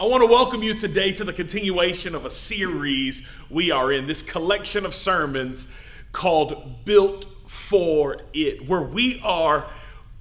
[0.00, 4.06] I want to welcome you today to the continuation of a series we are in,
[4.06, 5.68] this collection of sermons
[6.10, 9.70] called Built for It, where we are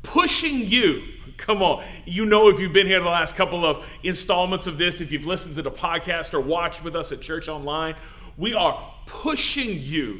[0.04, 1.08] pushing you.
[1.38, 5.00] Come on, you know if you've been here the last couple of installments of this,
[5.00, 7.96] if you've listened to the podcast or watched with us at Church Online,
[8.38, 10.20] we are pushing you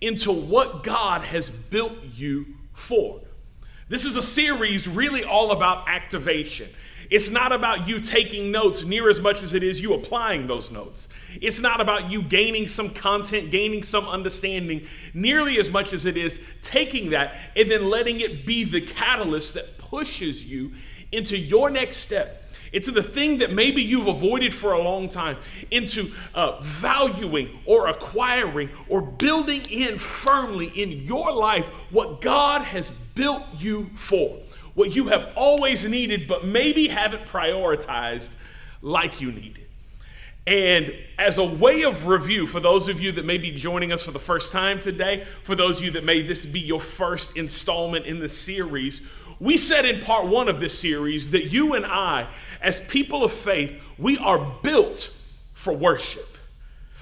[0.00, 3.20] into what God has built you for.
[3.88, 6.70] This is a series really all about activation.
[7.12, 10.70] It's not about you taking notes near as much as it is you applying those
[10.70, 11.08] notes.
[11.42, 16.16] It's not about you gaining some content, gaining some understanding, nearly as much as it
[16.16, 20.72] is taking that and then letting it be the catalyst that pushes you
[21.12, 22.38] into your next step
[22.72, 25.36] into the thing that maybe you've avoided for a long time,
[25.70, 32.88] into uh, valuing or acquiring or building in firmly in your life what God has
[33.14, 34.38] built you for
[34.74, 38.30] what you have always needed, but maybe haven't prioritized
[38.80, 39.70] like you need it.
[40.44, 44.02] And as a way of review, for those of you that may be joining us
[44.02, 47.36] for the first time today, for those of you that may this be your first
[47.36, 49.02] installment in the series,
[49.38, 52.28] we said in part one of this series that you and I,
[52.60, 55.14] as people of faith, we are built
[55.52, 56.31] for worship.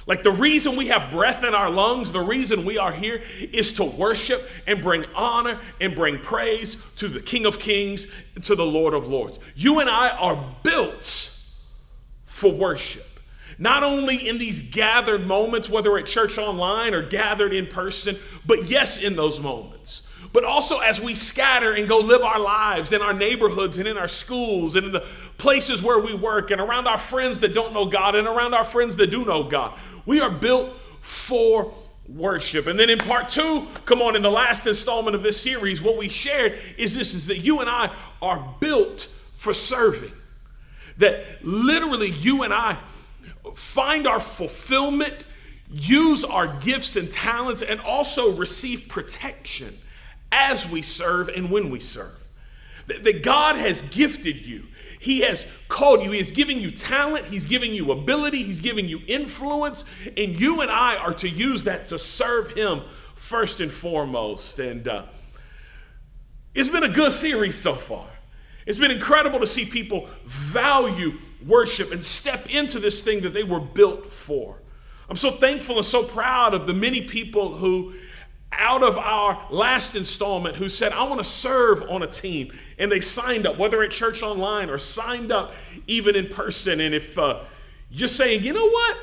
[0.06, 3.72] Like the reason we have breath in our lungs, the reason we are here is
[3.74, 8.06] to worship and bring honor and bring praise to the King of Kings,
[8.42, 9.38] to the Lord of Lords.
[9.54, 11.36] You and I are built
[12.24, 13.06] for worship.
[13.58, 18.68] Not only in these gathered moments, whether at church online or gathered in person, but
[18.68, 23.02] yes, in those moments but also as we scatter and go live our lives in
[23.02, 25.06] our neighborhoods and in our schools and in the
[25.38, 28.64] places where we work and around our friends that don't know God and around our
[28.64, 29.76] friends that do know God.
[30.06, 30.70] We are built
[31.00, 31.72] for
[32.08, 32.66] worship.
[32.66, 35.96] And then in part two, come on, in the last installment of this series, what
[35.96, 40.12] we shared is this is that you and I are built for serving.
[40.98, 42.78] That literally you and I
[43.54, 45.14] find our fulfillment,
[45.70, 49.78] use our gifts and talents, and also receive protection
[50.32, 52.16] as we serve and when we serve.
[52.86, 54.66] That God has gifted you.
[55.00, 56.10] He has called you.
[56.10, 57.26] He has given you talent.
[57.26, 58.42] He's giving you ability.
[58.42, 59.86] He's giving you influence.
[60.14, 62.82] And you and I are to use that to serve Him
[63.16, 64.58] first and foremost.
[64.58, 65.06] And uh,
[66.54, 68.06] it's been a good series so far.
[68.66, 71.14] It's been incredible to see people value
[71.46, 74.60] worship and step into this thing that they were built for.
[75.08, 77.94] I'm so thankful and so proud of the many people who
[78.52, 82.52] out of our last installment who said, I want to serve on a team.
[82.78, 85.52] And they signed up, whether at church online or signed up
[85.86, 86.80] even in person.
[86.80, 87.40] And if uh,
[87.90, 88.98] you're saying, you know what?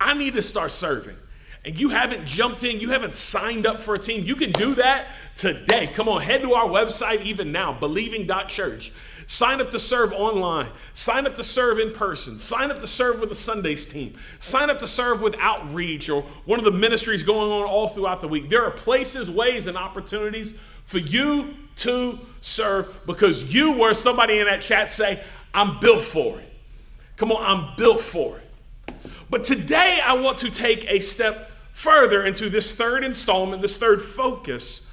[0.00, 1.16] I need to start serving.
[1.64, 4.74] And you haven't jumped in, you haven't signed up for a team, you can do
[4.74, 5.86] that today.
[5.86, 8.92] Come on, head to our website even now, believing.church.
[9.26, 10.68] Sign up to serve online.
[10.94, 12.38] Sign up to serve in person.
[12.38, 14.14] Sign up to serve with the Sundays team.
[14.38, 18.20] Sign up to serve with outreach or one of the ministries going on all throughout
[18.20, 18.48] the week.
[18.48, 24.46] There are places, ways, and opportunities for you to serve because you were somebody in
[24.46, 25.22] that chat say,
[25.54, 26.52] I'm built for it.
[27.16, 28.94] Come on, I'm built for it.
[29.30, 34.02] But today I want to take a step further into this third installment, this third
[34.02, 34.86] focus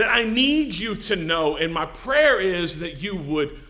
[0.00, 1.58] that I need you to know.
[1.58, 3.60] And my prayer is that you would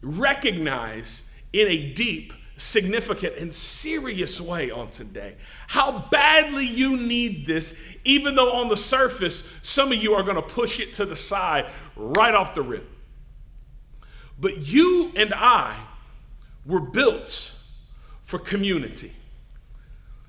[0.00, 5.34] recognize in a deep, significant, and serious way on today
[5.66, 10.36] how badly you need this, even though on the surface, some of you are going
[10.36, 12.88] to push it to the side right off the rip.
[14.40, 15.78] But you and I
[16.64, 17.54] were built
[18.22, 19.12] for community.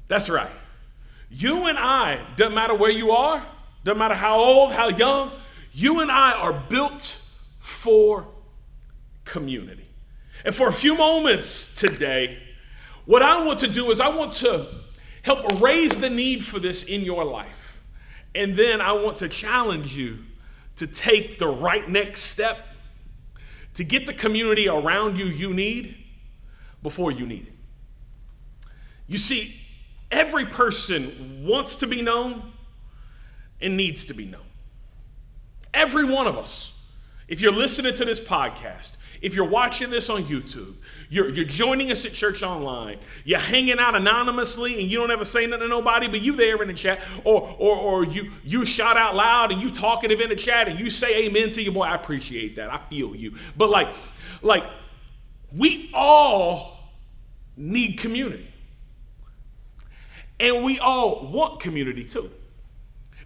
[0.10, 0.52] That's right.
[1.32, 3.48] You and I, doesn't matter where you are,
[3.84, 5.32] doesn't matter how old, how young,
[5.74, 7.20] you and I are built
[7.58, 8.28] for
[9.26, 9.88] community.
[10.46, 12.38] And for a few moments today,
[13.06, 14.68] what I want to do is I want to
[15.24, 17.82] help raise the need for this in your life.
[18.36, 20.20] And then I want to challenge you
[20.78, 22.66] to take the right next step
[23.76, 25.96] to get the community around you you need
[26.82, 27.54] before you need it.
[29.08, 29.56] You see,
[30.12, 32.53] every person wants to be known
[33.64, 34.42] and needs to be known.
[35.74, 36.74] Every one of us.
[37.28, 40.76] If you're listening to this podcast, if you're watching this on YouTube,
[41.10, 45.24] you're, you're joining us at church online, you're hanging out anonymously and you don't ever
[45.24, 48.66] say nothing to nobody, but you there in the chat, or, or, or you, you
[48.66, 51.74] shout out loud and you talkative in the chat and you say amen to your
[51.74, 52.72] boy, I appreciate that.
[52.72, 53.36] I feel you.
[53.56, 53.96] But like,
[54.42, 54.66] like,
[55.56, 56.92] we all
[57.56, 58.52] need community.
[60.40, 62.30] And we all want community too.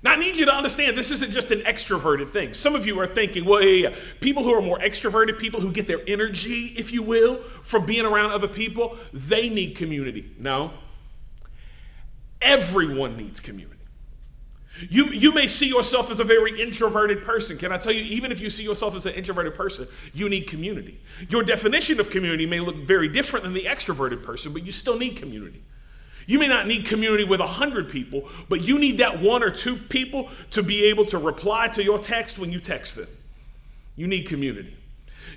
[0.03, 2.53] Now, I need you to understand this isn't just an extroverted thing.
[2.53, 5.71] Some of you are thinking, well, yeah, yeah, people who are more extroverted, people who
[5.71, 10.31] get their energy, if you will, from being around other people, they need community.
[10.38, 10.71] No.
[12.41, 13.77] Everyone needs community.
[14.89, 17.57] You, you may see yourself as a very introverted person.
[17.57, 20.47] Can I tell you, even if you see yourself as an introverted person, you need
[20.47, 21.01] community.
[21.29, 24.97] Your definition of community may look very different than the extroverted person, but you still
[24.97, 25.63] need community.
[26.27, 29.77] You may not need community with 100 people, but you need that one or two
[29.77, 33.07] people to be able to reply to your text when you text them.
[33.95, 34.75] You need community.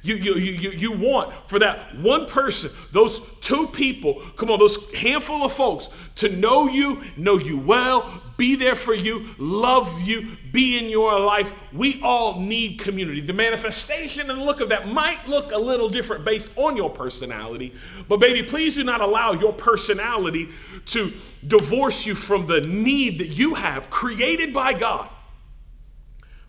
[0.02, 4.92] You, you, you, you want for that one person, those two people, come on, those
[4.94, 10.34] handful of folks to know you, know you well, be there for you, love you,
[10.50, 11.52] be in your life.
[11.74, 13.20] We all need community.
[13.20, 17.74] The manifestation and look of that might look a little different based on your personality,
[18.08, 20.48] but baby, please do not allow your personality
[20.86, 21.12] to
[21.46, 25.10] divorce you from the need that you have created by God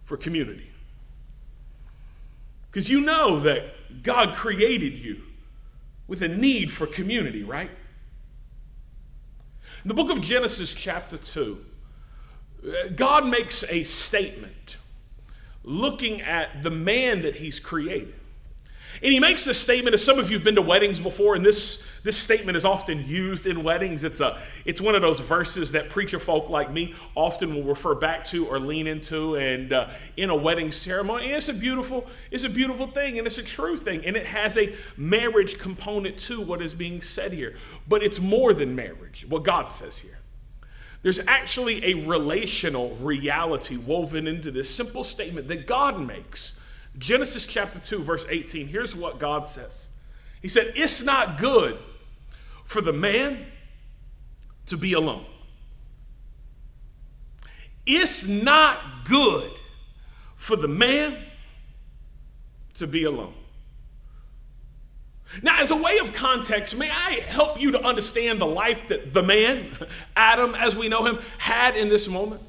[0.01, 0.71] for community.
[2.67, 5.23] Because you know that God created you
[6.07, 7.69] with a need for community, right?
[9.83, 11.65] In the book of Genesis, chapter 2,
[12.95, 14.77] God makes a statement
[15.63, 18.15] looking at the man that he's created.
[19.03, 21.45] And he makes this statement, as some of you have been to weddings before, and
[21.45, 24.03] this, this statement is often used in weddings.
[24.03, 27.95] It's, a, it's one of those verses that preacher folk like me often will refer
[27.95, 31.27] back to or lean into and uh, in a wedding ceremony.
[31.27, 34.25] And it's a beautiful, it's a beautiful thing, and it's a true thing, and it
[34.25, 37.55] has a marriage component to what is being said here.
[37.87, 40.20] But it's more than marriage, what God says here.
[41.01, 46.59] There's actually a relational reality woven into this simple statement that God makes
[46.97, 48.67] Genesis chapter 2, verse 18.
[48.67, 49.87] Here's what God says
[50.41, 51.77] He said, It's not good
[52.65, 53.45] for the man
[54.67, 55.25] to be alone.
[57.85, 59.51] It's not good
[60.35, 61.17] for the man
[62.75, 63.33] to be alone.
[65.41, 69.13] Now, as a way of context, may I help you to understand the life that
[69.13, 69.75] the man,
[70.15, 72.41] Adam, as we know him, had in this moment?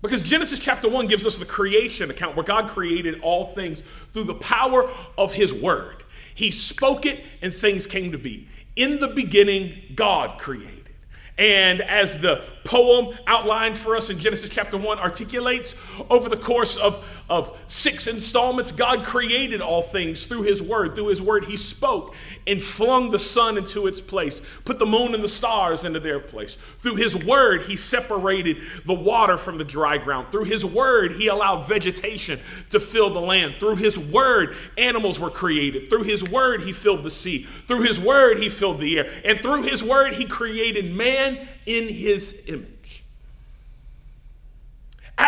[0.00, 4.24] Because Genesis chapter 1 gives us the creation account where God created all things through
[4.24, 6.04] the power of his word.
[6.34, 8.46] He spoke it and things came to be.
[8.76, 10.88] In the beginning, God created.
[11.36, 15.74] And as the poem outlined for us in Genesis chapter 1 articulates,
[16.10, 20.94] over the course of, of six installments, God created all things through His Word.
[20.94, 22.14] Through His Word, He spoke
[22.46, 26.20] and flung the sun into its place, put the moon and the stars into their
[26.20, 26.58] place.
[26.80, 30.30] Through His Word, He separated the water from the dry ground.
[30.30, 32.38] Through His Word, He allowed vegetation
[32.68, 33.54] to fill the land.
[33.58, 35.88] Through His Word, animals were created.
[35.88, 37.44] Through His Word, He filled the sea.
[37.66, 39.10] Through His Word, He filled the air.
[39.24, 42.57] And through His Word, He created man in his image.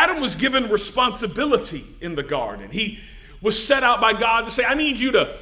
[0.00, 2.70] Adam was given responsibility in the garden.
[2.70, 3.00] He
[3.42, 5.36] was set out by God to say, I need you to,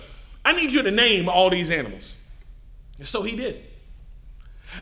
[0.44, 2.16] I need you to name all these animals.
[2.98, 3.62] And so he did.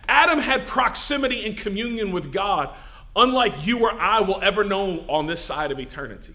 [0.08, 2.74] Adam had proximity and communion with God,
[3.14, 6.32] unlike you or I will ever know on this side of eternity.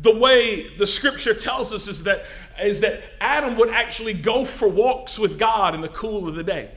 [0.00, 2.26] The way the scripture tells us is that,
[2.60, 6.44] is that Adam would actually go for walks with God in the cool of the
[6.44, 6.70] day.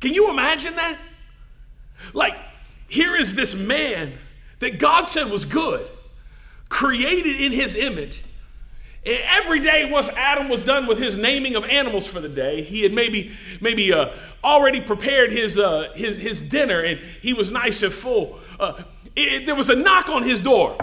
[0.00, 0.96] Can you imagine that?
[2.12, 2.36] Like,
[2.86, 4.12] here is this man
[4.62, 5.86] that God said was good,
[6.68, 8.24] created in his image.
[9.04, 12.62] And every day, once Adam was done with his naming of animals for the day,
[12.62, 14.10] he had maybe maybe uh,
[14.44, 18.38] already prepared his, uh, his his dinner, and he was nice and full.
[18.60, 18.84] Uh,
[19.16, 20.78] it, there was a knock on his door,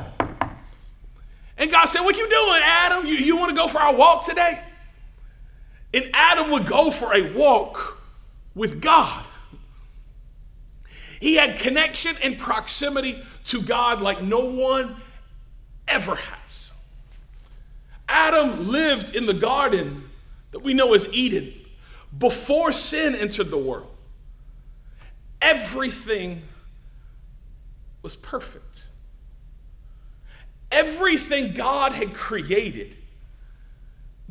[1.57, 3.05] and God said, "What you doing, Adam?
[3.05, 4.61] You, you want to go for our walk today?"
[5.93, 7.97] And Adam would go for a walk
[8.53, 9.23] with God.
[11.21, 14.95] He had connection and proximity to God like no one
[15.87, 16.73] ever has.
[18.07, 20.09] Adam lived in the garden
[20.51, 21.53] that we know as Eden
[22.17, 23.89] before sin entered the world.
[25.41, 26.43] Everything
[28.03, 28.89] was perfect.
[30.71, 32.95] Everything God had created,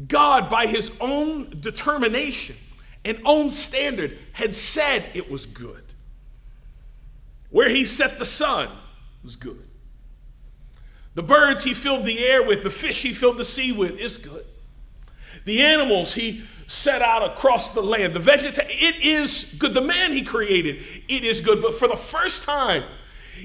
[0.07, 2.57] God, by his own determination
[3.05, 5.83] and own standard, had said it was good.
[7.51, 8.69] Where he set the sun
[9.23, 9.69] was good.
[11.15, 14.19] The birds he filled the air with, the fish he filled the sea with is
[14.19, 14.45] good.
[15.45, 19.75] The animals he set out across the land, the vegetation, it is good.
[19.75, 21.63] The man he created, it is good.
[21.63, 22.85] But for the first time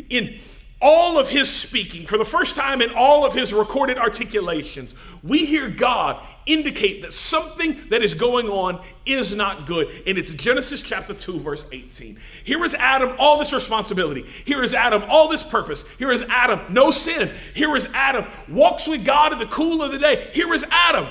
[0.09, 0.39] in
[0.83, 5.45] all of his speaking, for the first time in all of his recorded articulations, we
[5.45, 9.87] hear God indicate that something that is going on is not good.
[10.05, 12.19] And it's Genesis chapter 2, verse 18.
[12.43, 14.23] Here is Adam, all this responsibility.
[14.43, 15.85] Here is Adam, all this purpose.
[15.97, 17.31] Here is Adam, no sin.
[17.53, 20.29] Here is Adam, walks with God in the cool of the day.
[20.33, 21.07] Here is Adam.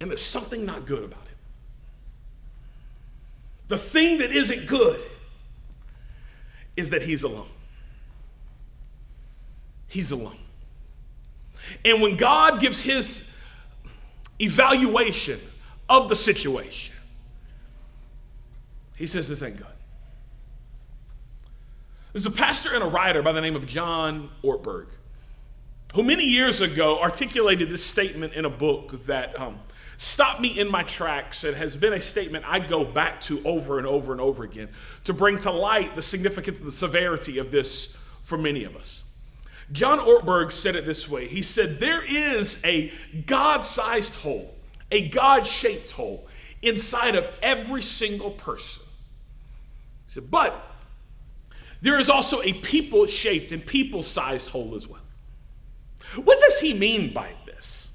[0.00, 1.36] And there's something not good about it.
[3.68, 5.00] The thing that isn't good
[6.76, 7.48] is that he's alone.
[9.88, 10.38] He's alone.
[11.84, 13.28] And when God gives his
[14.40, 15.40] evaluation
[15.88, 16.94] of the situation,
[18.96, 19.66] he says, This ain't good.
[22.12, 24.86] There's a pastor and a writer by the name of John Ortberg
[25.96, 29.58] who many years ago articulated this statement in a book that um,
[29.96, 33.78] stopped me in my tracks and has been a statement I go back to over
[33.78, 34.68] and over and over again
[35.04, 39.04] to bring to light the significance and the severity of this for many of us.
[39.72, 42.92] John Ortberg said it this way He said, There is a
[43.26, 44.54] God sized hole,
[44.90, 46.26] a God shaped hole
[46.62, 48.84] inside of every single person.
[50.06, 50.72] He said, But
[51.82, 55.00] there is also a people shaped and people sized hole as well.
[56.22, 57.90] What does he mean by this?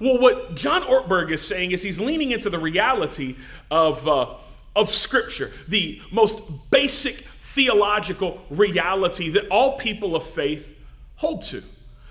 [0.00, 3.36] Well, what John Ortberg is saying is he's leaning into the reality
[3.70, 4.34] of, uh,
[4.74, 10.74] of Scripture, the most basic theological reality that all people of faith
[11.22, 11.62] hold to.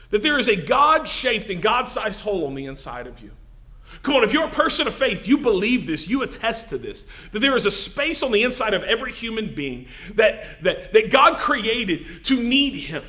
[0.10, 3.32] That there is a God shaped and God sized hole on the inside of you.
[4.04, 7.06] Come on, if you're a person of faith, you believe this, you attest to this,
[7.34, 11.12] that there is a space on the inside of every human being that, that, that
[11.12, 13.04] God created to need Him.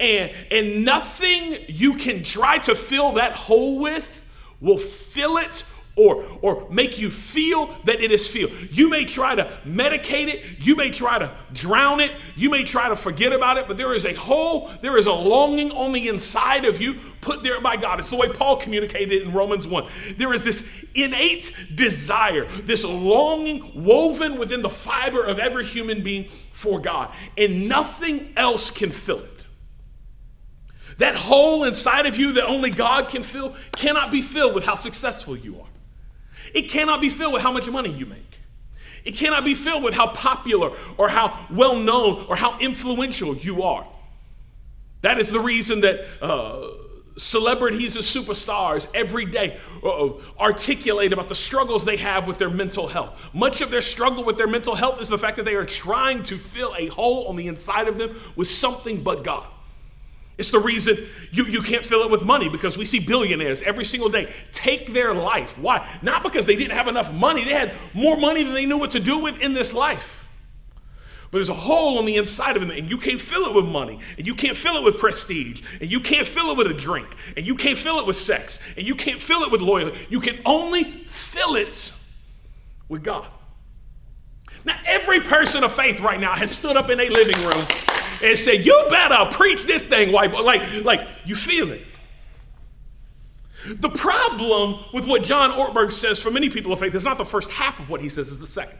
[0.00, 4.24] And, and nothing you can try to fill that hole with
[4.60, 5.64] will fill it
[6.00, 8.52] or, or make you feel that it is filled.
[8.70, 12.88] You may try to medicate it, you may try to drown it, you may try
[12.88, 16.08] to forget about it, but there is a hole, there is a longing on the
[16.08, 18.00] inside of you put there by God.
[18.00, 19.86] It's the way Paul communicated in Romans 1.
[20.16, 26.30] There is this innate desire, this longing woven within the fiber of every human being
[26.52, 29.44] for God, and nothing else can fill it.
[30.96, 34.74] That hole inside of you that only God can fill cannot be filled with how
[34.74, 35.69] successful you are.
[36.54, 38.38] It cannot be filled with how much money you make.
[39.04, 43.62] It cannot be filled with how popular or how well known or how influential you
[43.62, 43.86] are.
[45.02, 46.68] That is the reason that uh,
[47.16, 52.88] celebrities and superstars every day uh, articulate about the struggles they have with their mental
[52.88, 53.30] health.
[53.34, 56.22] Much of their struggle with their mental health is the fact that they are trying
[56.22, 59.46] to fill a hole on the inside of them with something but God.
[60.40, 63.84] It's the reason you, you can't fill it with money because we see billionaires every
[63.84, 65.56] single day take their life.
[65.58, 65.86] Why?
[66.00, 68.92] Not because they didn't have enough money, they had more money than they knew what
[68.92, 70.26] to do with in this life.
[71.30, 73.66] But there's a hole on the inside of them, and you can't fill it with
[73.66, 76.74] money, and you can't fill it with prestige, and you can't fill it with a
[76.74, 79.98] drink, and you can't fill it with sex, and you can't fill it with loyalty.
[80.08, 81.92] You can only fill it
[82.88, 83.26] with God.
[84.64, 87.66] Now, every person of faith right now has stood up in a living room
[88.22, 90.42] and say, You better preach this thing, white boy.
[90.42, 91.82] Like, like you feel it.
[93.66, 97.26] The problem with what John Ortberg says for many people of faith is not the
[97.26, 98.78] first half of what he says, is the second.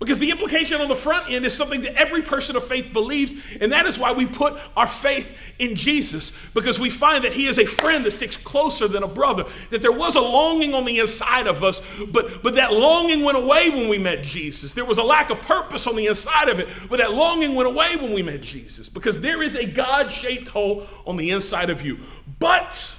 [0.00, 3.34] Because the implication on the front end is something that every person of faith believes,
[3.60, 7.46] and that is why we put our faith in Jesus, because we find that He
[7.46, 9.44] is a friend that sticks closer than a brother.
[9.68, 13.36] That there was a longing on the inside of us, but, but that longing went
[13.36, 14.72] away when we met Jesus.
[14.72, 17.68] There was a lack of purpose on the inside of it, but that longing went
[17.68, 21.68] away when we met Jesus, because there is a God shaped hole on the inside
[21.68, 21.98] of you.
[22.38, 22.94] But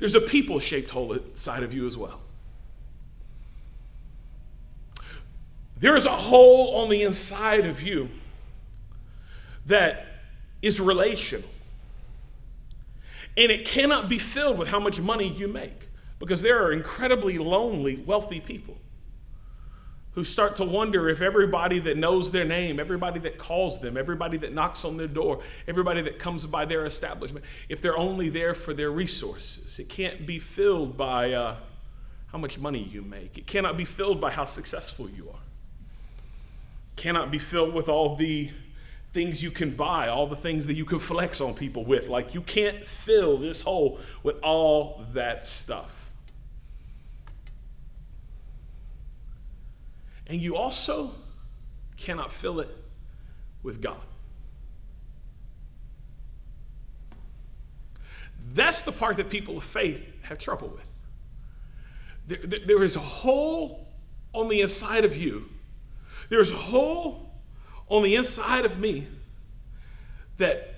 [0.00, 2.20] there's a people shaped hole inside of you as well.
[5.80, 8.10] There is a hole on the inside of you
[9.66, 10.06] that
[10.60, 11.48] is relational.
[13.36, 17.38] And it cannot be filled with how much money you make because there are incredibly
[17.38, 18.76] lonely, wealthy people
[20.12, 24.36] who start to wonder if everybody that knows their name, everybody that calls them, everybody
[24.36, 28.52] that knocks on their door, everybody that comes by their establishment, if they're only there
[28.52, 29.78] for their resources.
[29.78, 31.56] It can't be filled by uh,
[32.26, 35.40] how much money you make, it cannot be filled by how successful you are
[36.96, 38.50] cannot be filled with all the
[39.12, 42.08] things you can buy, all the things that you can flex on people with.
[42.08, 46.10] Like, you can't fill this hole with all that stuff.
[50.26, 51.10] And you also
[51.96, 52.68] cannot fill it
[53.64, 54.00] with God.
[58.52, 62.40] That's the part that people of faith have trouble with.
[62.48, 63.88] there, there, is a hole
[64.32, 65.48] on the inside of you
[66.30, 67.30] there's a hole
[67.88, 69.06] on the inside of me
[70.38, 70.74] that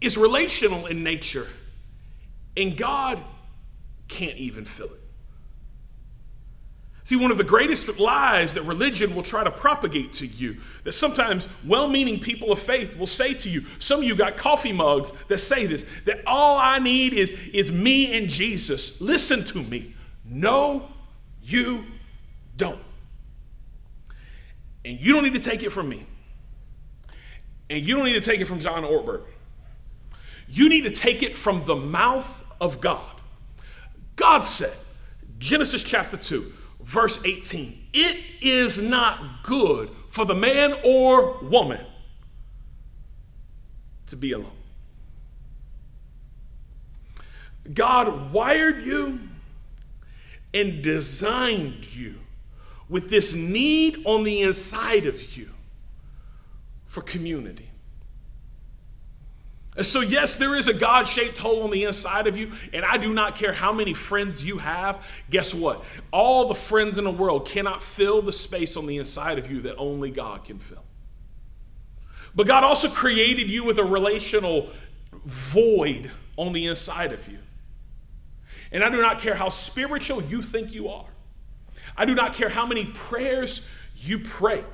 [0.00, 1.46] is relational in nature,
[2.56, 3.22] and God
[4.08, 5.00] can't even fill it.
[7.04, 10.92] See, one of the greatest lies that religion will try to propagate to you, that
[10.92, 14.74] sometimes well meaning people of faith will say to you, some of you got coffee
[14.74, 19.00] mugs that say this, that all I need is, is me and Jesus.
[19.00, 19.94] Listen to me.
[20.24, 20.90] No,
[21.42, 21.86] you
[22.58, 22.80] don't.
[24.84, 26.06] And you don't need to take it from me.
[27.70, 29.24] And you don't need to take it from John Ortberg.
[30.48, 33.20] You need to take it from the mouth of God.
[34.16, 34.74] God said,
[35.38, 41.84] Genesis chapter 2, verse 18 It is not good for the man or woman
[44.06, 44.50] to be alone.
[47.72, 49.20] God wired you
[50.54, 52.14] and designed you
[52.88, 55.50] with this need on the inside of you
[56.86, 57.70] for community.
[59.76, 62.84] And so, yes, there is a God shaped hole on the inside of you, and
[62.84, 65.06] I do not care how many friends you have.
[65.30, 65.84] Guess what?
[66.10, 69.60] All the friends in the world cannot fill the space on the inside of you
[69.62, 70.82] that only God can fill.
[72.34, 74.70] But God also created you with a relational
[75.24, 77.38] void on the inside of you.
[78.72, 81.06] And I do not care how spiritual you think you are,
[81.98, 84.64] I do not care how many prayers you pray.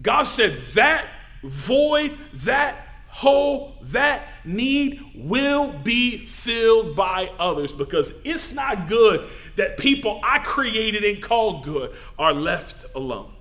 [0.00, 1.10] God said that
[1.42, 9.78] void, that hole, that need will be filled by others because it's not good that
[9.78, 13.32] people I created and called good are left alone.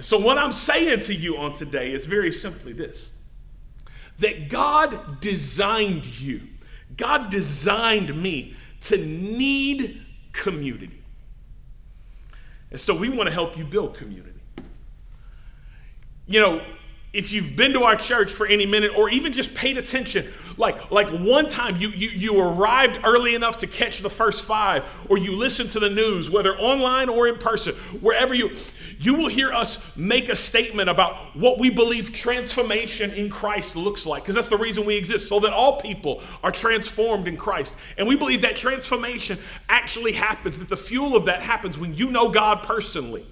[0.00, 3.12] So, what I'm saying to you on today is very simply this
[4.18, 6.42] that God designed you,
[6.96, 11.02] God designed me to need community.
[12.70, 14.32] And so, we want to help you build community
[16.26, 16.62] you know,
[17.12, 20.90] if you've been to our church for any minute or even just paid attention, like,
[20.90, 25.18] like one time you, you, you arrived early enough to catch the first five, or
[25.18, 28.56] you listen to the news, whether online or in person, wherever you,
[28.98, 34.06] you will hear us make a statement about what we believe transformation in Christ looks
[34.06, 37.74] like, because that's the reason we exist, so that all people are transformed in Christ.
[37.98, 42.10] And we believe that transformation actually happens, that the fuel of that happens when you
[42.10, 43.26] know God personally.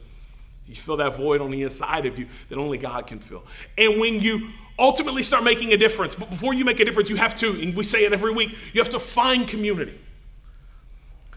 [0.66, 3.44] You fill that void on the inside of you that only God can fill.
[3.76, 7.16] And when you ultimately start making a difference, but before you make a difference, you
[7.16, 9.98] have to, and we say it every week, you have to find community.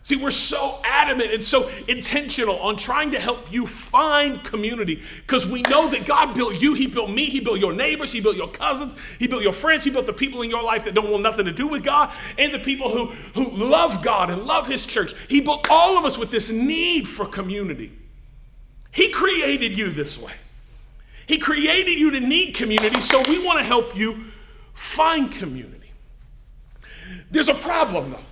[0.04, 5.48] See, we're so adamant and so intentional on trying to help you find community because
[5.48, 8.36] we know that God built you, He built me, He built your neighbors, He built
[8.36, 11.10] your cousins, He built your friends, He built the people in your life that don't
[11.10, 14.68] want nothing to do with God, and the people who, who love God and love
[14.68, 15.14] His church.
[15.30, 17.94] He built all of us with this need for community.
[18.92, 20.34] He created you this way.
[21.28, 24.26] He created you to need community, so we want to help you
[24.74, 25.92] find community.
[27.32, 28.26] There's a problem, though.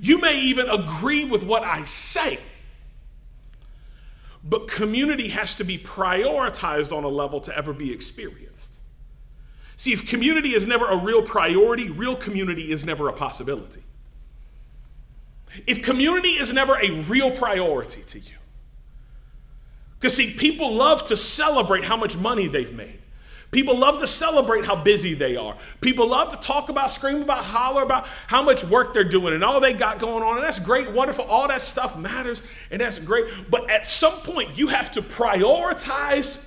[0.00, 2.38] You may even agree with what I say,
[4.42, 8.78] but community has to be prioritized on a level to ever be experienced.
[9.76, 13.82] See, if community is never a real priority, real community is never a possibility.
[15.66, 18.36] If community is never a real priority to you,
[20.02, 22.98] because, see, people love to celebrate how much money they've made.
[23.52, 25.56] People love to celebrate how busy they are.
[25.80, 29.44] People love to talk about, scream about, holler about how much work they're doing and
[29.44, 30.38] all they got going on.
[30.38, 31.24] And that's great, wonderful.
[31.26, 33.26] All that stuff matters and that's great.
[33.48, 36.42] But at some point, you have to prioritize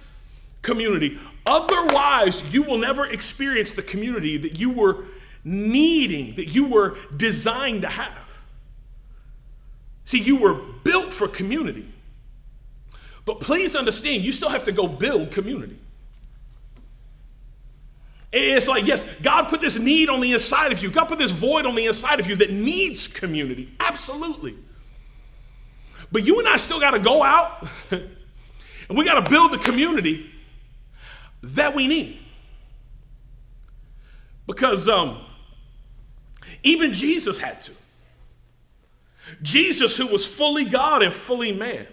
[0.62, 1.18] community.
[1.46, 5.06] Otherwise, you will never experience the community that you were
[5.46, 8.38] needing, that you were designed to have.
[10.04, 11.94] See, you were built for community.
[13.26, 15.80] But please understand, you still have to go build community.
[18.32, 20.92] It's like, yes, God put this need on the inside of you.
[20.92, 23.72] God put this void on the inside of you that needs community.
[23.80, 24.56] Absolutely.
[26.12, 29.58] But you and I still got to go out and we got to build the
[29.58, 30.30] community
[31.42, 32.20] that we need.
[34.46, 35.22] Because um,
[36.62, 37.72] even Jesus had to.
[39.42, 41.88] Jesus, who was fully God and fully man,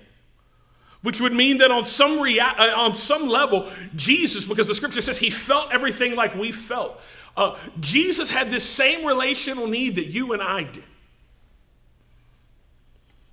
[1.03, 5.01] which would mean that on some, rea- uh, on some level, Jesus, because the scripture
[5.01, 7.01] says he felt everything like we felt,
[7.37, 10.85] uh, Jesus had this same relational need that you and I did.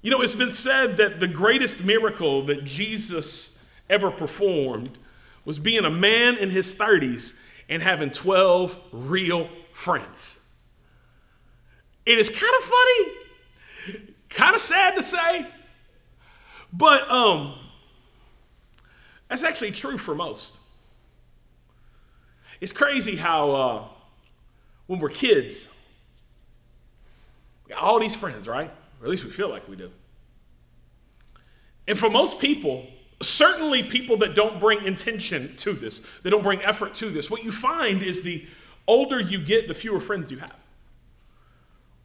[0.01, 4.97] You know, it's been said that the greatest miracle that Jesus ever performed
[5.43, 7.33] was being a man in his 30s
[7.67, 10.39] and having 12 real friends.
[12.05, 15.45] It is kind of funny, kind of sad to say,
[16.71, 17.55] but um,
[19.29, 20.57] That's actually true for most.
[22.59, 23.83] It's crazy how uh,
[24.87, 25.71] when we're kids,
[27.65, 28.71] we got all these friends, right?
[28.99, 29.91] Or at least we feel like we do.
[31.87, 32.87] And for most people,
[33.21, 37.43] certainly people that don't bring intention to this, they don't bring effort to this, what
[37.43, 38.45] you find is the
[38.87, 40.55] older you get, the fewer friends you have.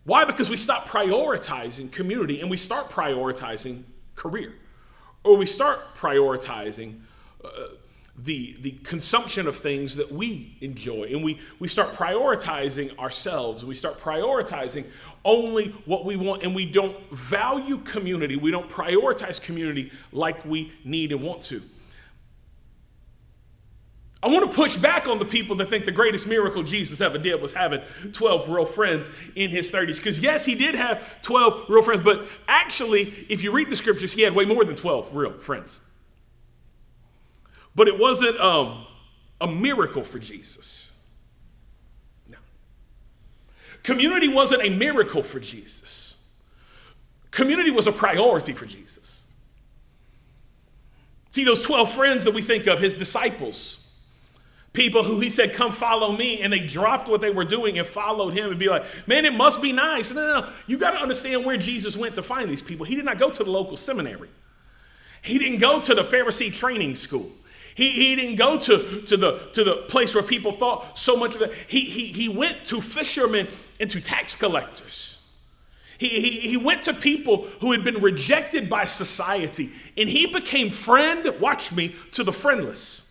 [0.04, 0.24] Why?
[0.24, 3.84] Because we stop prioritizing community and we start prioritizing
[4.16, 4.54] career,
[5.22, 7.00] or we start prioritizing
[7.44, 7.48] uh,
[8.16, 11.08] the, the consumption of things that we enjoy.
[11.10, 13.64] And we, we start prioritizing ourselves.
[13.64, 14.86] We start prioritizing
[15.24, 16.42] only what we want.
[16.44, 18.36] And we don't value community.
[18.36, 21.62] We don't prioritize community like we need and want to.
[24.24, 27.18] I want to push back on the people that think the greatest miracle Jesus ever
[27.18, 27.82] did was having
[28.12, 29.98] 12 real friends in his 30s.
[29.98, 34.14] Because, yes, he did have 12 real friends, but actually, if you read the scriptures,
[34.14, 35.78] he had way more than 12 real friends.
[37.74, 38.86] But it wasn't um,
[39.42, 40.90] a miracle for Jesus.
[42.26, 42.38] No.
[43.82, 46.16] Community wasn't a miracle for Jesus.
[47.30, 49.26] Community was a priority for Jesus.
[51.28, 53.80] See, those 12 friends that we think of, his disciples,
[54.74, 57.86] people who he said, Come follow me, and they dropped what they were doing and
[57.86, 60.12] followed him and be like, Man, it must be nice.
[60.12, 60.52] No, no, no.
[60.66, 62.84] You got to understand where Jesus went to find these people.
[62.84, 64.28] He did not go to the local seminary,
[65.22, 67.30] he didn't go to the Pharisee training school.
[67.76, 71.34] He, he didn't go to, to, the, to the place where people thought so much
[71.34, 71.52] of it.
[71.66, 73.48] He, he, he went to fishermen
[73.80, 75.18] and to tax collectors.
[75.98, 80.70] He, he, he went to people who had been rejected by society, and he became
[80.70, 83.03] friend, watch me, to the friendless.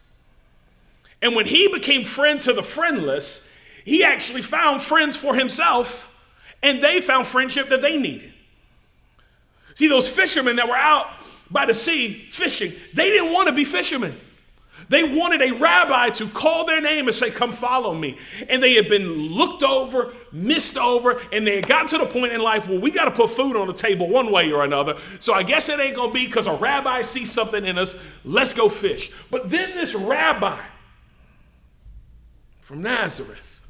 [1.23, 3.47] And when he became friend to the friendless,
[3.85, 6.13] he actually found friends for himself,
[6.61, 8.33] and they found friendship that they needed.
[9.73, 11.07] See, those fishermen that were out
[11.49, 14.19] by the sea fishing, they didn't want to be fishermen.
[14.89, 18.17] They wanted a rabbi to call their name and say, Come follow me.
[18.49, 22.33] And they had been looked over, missed over, and they had gotten to the point
[22.33, 24.97] in life where we got to put food on the table one way or another.
[25.21, 27.95] So I guess it ain't going to be because a rabbi sees something in us.
[28.25, 29.09] Let's go fish.
[29.31, 30.59] But then this rabbi
[32.73, 33.61] from Nazareth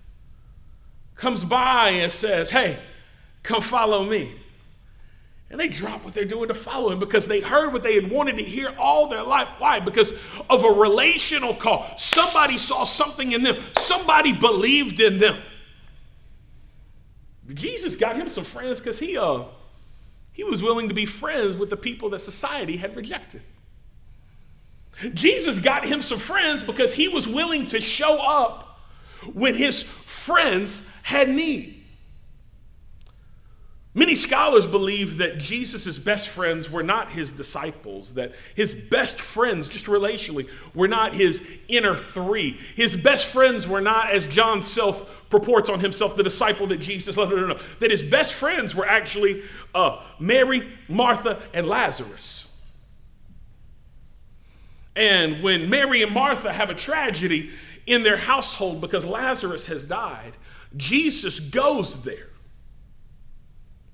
[1.15, 2.79] comes by and says, Hey,
[3.43, 4.33] come follow me.
[5.49, 8.09] And they drop what they're doing to follow him because they heard what they had
[8.09, 9.49] wanted to hear all their life.
[9.57, 9.81] Why?
[9.81, 10.13] Because
[10.49, 11.85] of a relational call.
[11.97, 15.37] Somebody saw something in them, somebody believed in them.
[17.53, 19.43] Jesus got him some friends because he, uh,
[20.31, 23.41] he was willing to be friends with the people that society had rejected.
[25.13, 28.69] Jesus got him some friends because he was willing to show up
[29.33, 31.83] when his friends had need.
[33.95, 39.67] Many scholars believe that Jesus' best friends were not his disciples, that his best friends,
[39.67, 42.57] just relationally, were not his inner three.
[42.75, 47.17] His best friends were not, as John self purports on himself, the disciple that Jesus
[47.17, 47.33] loved.
[47.33, 47.59] No, no, no.
[47.81, 49.43] That his best friends were actually
[49.75, 52.49] uh, Mary, Martha, and Lazarus.
[54.95, 57.51] And when Mary and Martha have a tragedy
[57.85, 60.33] in their household because Lazarus has died,
[60.75, 62.29] Jesus goes there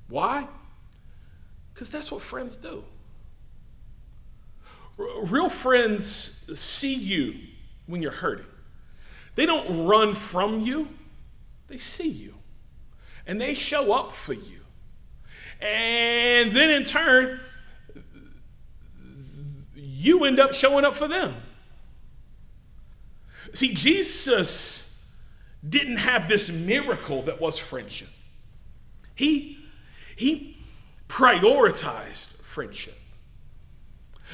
[0.10, 0.48] why?
[1.74, 2.84] Because that's what friends do.
[4.98, 7.36] Real friends see you
[7.86, 8.46] when you're hurting.
[9.36, 10.90] They don't run from you,
[11.68, 12.34] they see you.
[13.26, 14.60] And they show up for you.
[15.62, 17.40] And then in turn,
[19.76, 21.36] you end up showing up for them.
[23.54, 25.04] See, Jesus
[25.68, 28.10] didn't have this miracle that was friendship.
[29.16, 29.58] He
[30.16, 30.58] he
[31.08, 32.98] prioritized friendship.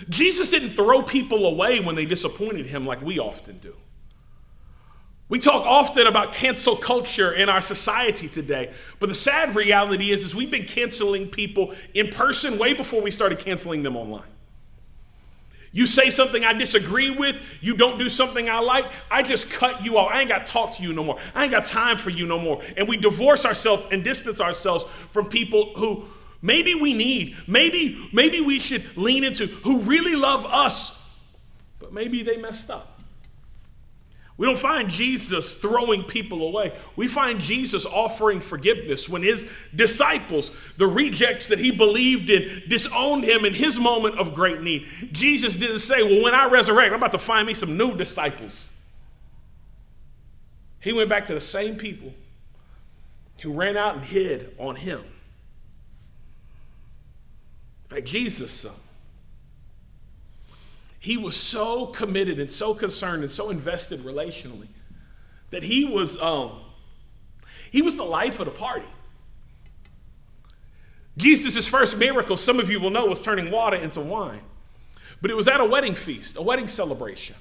[0.09, 3.75] Jesus didn't throw people away when they disappointed him like we often do.
[5.27, 10.23] We talk often about cancel culture in our society today, but the sad reality is,
[10.23, 14.34] is we've been canceling people in person way before we started canceling them online.
[15.75, 19.83] You say something I disagree with, you don't do something I like, I just cut
[19.83, 20.09] you off.
[20.09, 21.19] I ain't got to talk to you no more.
[21.35, 22.63] I ain't got time for you no more.
[22.77, 26.05] And we divorce ourselves and distance ourselves from people who
[26.41, 30.97] maybe we need, maybe maybe we should lean into who really love us,
[31.79, 32.94] but maybe they messed up.
[34.37, 36.73] We don't find Jesus throwing people away.
[36.97, 43.23] We find Jesus offering forgiveness when his disciples, the rejects that he believed in, disowned
[43.23, 44.87] him in his moment of great need.
[45.13, 48.75] Jesus didn't say, Well, when I resurrect, I'm about to find me some new disciples.
[50.81, 52.13] He went back to the same people
[53.41, 54.99] who ran out and hid on him.
[57.83, 58.71] In fact, Jesus, uh,
[61.05, 64.69] he was so committed and so concerned and so invested relationally
[65.51, 66.53] that he was um,
[67.69, 68.87] he was the life of the party.
[71.15, 74.41] Jesus' first miracle, some of you will know, was turning water into wine.
[75.21, 77.35] But it was at a wedding feast, a wedding celebration.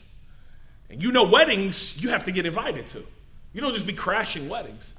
[0.91, 3.03] And you know, weddings you have to get invited to.
[3.55, 4.93] You don't just be crashing weddings.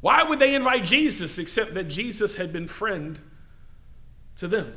[0.00, 3.20] Why would they invite Jesus except that Jesus had been friend
[4.36, 4.74] to them?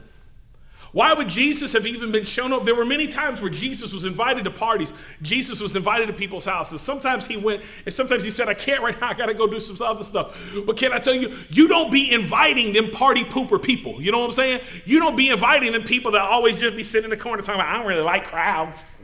[0.91, 2.65] Why would Jesus have even been shown up?
[2.65, 4.93] There were many times where Jesus was invited to parties.
[5.21, 6.81] Jesus was invited to people's houses.
[6.81, 9.09] Sometimes he went, and sometimes he said, I can't right now.
[9.09, 10.51] I got to go do some other stuff.
[10.65, 14.01] But can I tell you, you don't be inviting them party pooper people.
[14.01, 14.61] You know what I'm saying?
[14.85, 17.61] You don't be inviting them people that always just be sitting in the corner talking
[17.61, 18.97] about, I don't really like crowds.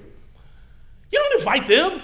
[1.12, 2.02] You don't invite them.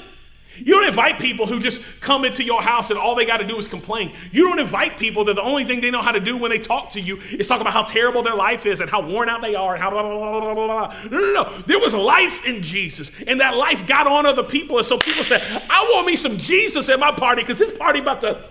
[0.58, 3.48] You don't invite people who just come into your house and all they got to
[3.48, 4.14] do is complain.
[4.32, 6.60] You don't invite people that the only thing they know how to do when they
[6.60, 9.42] talk to you is talk about how terrible their life is and how worn out
[9.42, 11.10] they are and how blah, blah, blah, blah, blah, blah.
[11.10, 11.50] No, no, no.
[11.62, 14.78] There was life in Jesus, and that life got on other people.
[14.78, 18.00] And so people said, I want me some Jesus at my party because this party
[18.00, 18.46] about to.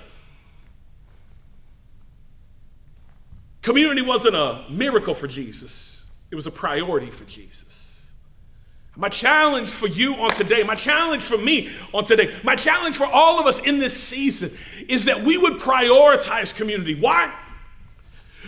[3.63, 7.90] Community wasn't a miracle for Jesus, it was a priority for Jesus.
[9.01, 13.07] My challenge for you on today, my challenge for me on today, my challenge for
[13.07, 14.55] all of us in this season
[14.89, 17.01] is that we would prioritize community.
[17.01, 17.35] Why?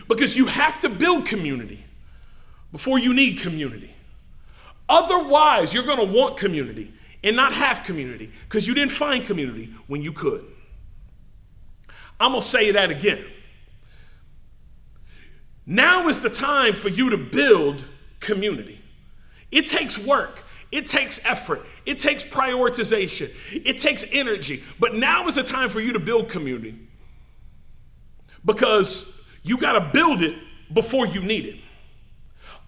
[0.09, 1.83] Because you have to build community
[2.71, 3.95] before you need community.
[4.91, 6.93] Otherwise, you're going to want community
[7.25, 10.45] and not have community because you didn't find community when you could.
[12.21, 13.25] I'm going to say that again.
[15.65, 17.87] Now is the time for you to build
[18.21, 18.82] community.
[19.53, 20.43] It takes work.
[20.73, 21.65] It takes effort.
[21.85, 23.31] It takes prioritization.
[23.53, 24.65] It takes energy.
[24.81, 26.77] But now is the time for you to build community
[28.45, 30.37] because you got to build it
[30.73, 31.57] before you need it.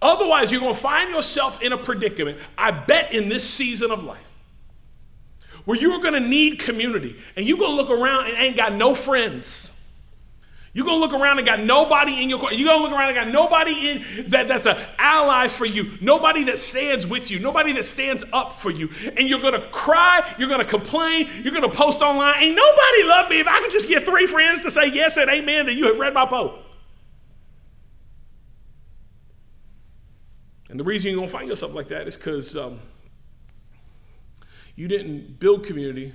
[0.02, 4.04] Otherwise, you're going to find yourself in a predicament, I bet, in this season of
[4.04, 4.20] life
[5.64, 8.74] where you're going to need community and you're going to look around and ain't got
[8.74, 9.72] no friends.
[10.74, 12.56] You're gonna look around and got nobody in your corner.
[12.56, 16.42] You're gonna look around and got nobody in that, that's an ally for you, nobody
[16.44, 18.90] that stands with you, nobody that stands up for you.
[19.16, 22.42] And you're gonna cry, you're gonna complain, you're gonna post online.
[22.42, 25.30] Ain't nobody love me if I could just get three friends to say yes and
[25.30, 26.60] amen that you have read my post.
[30.68, 32.80] And the reason you're gonna find yourself like that is because um,
[34.74, 36.14] you didn't build community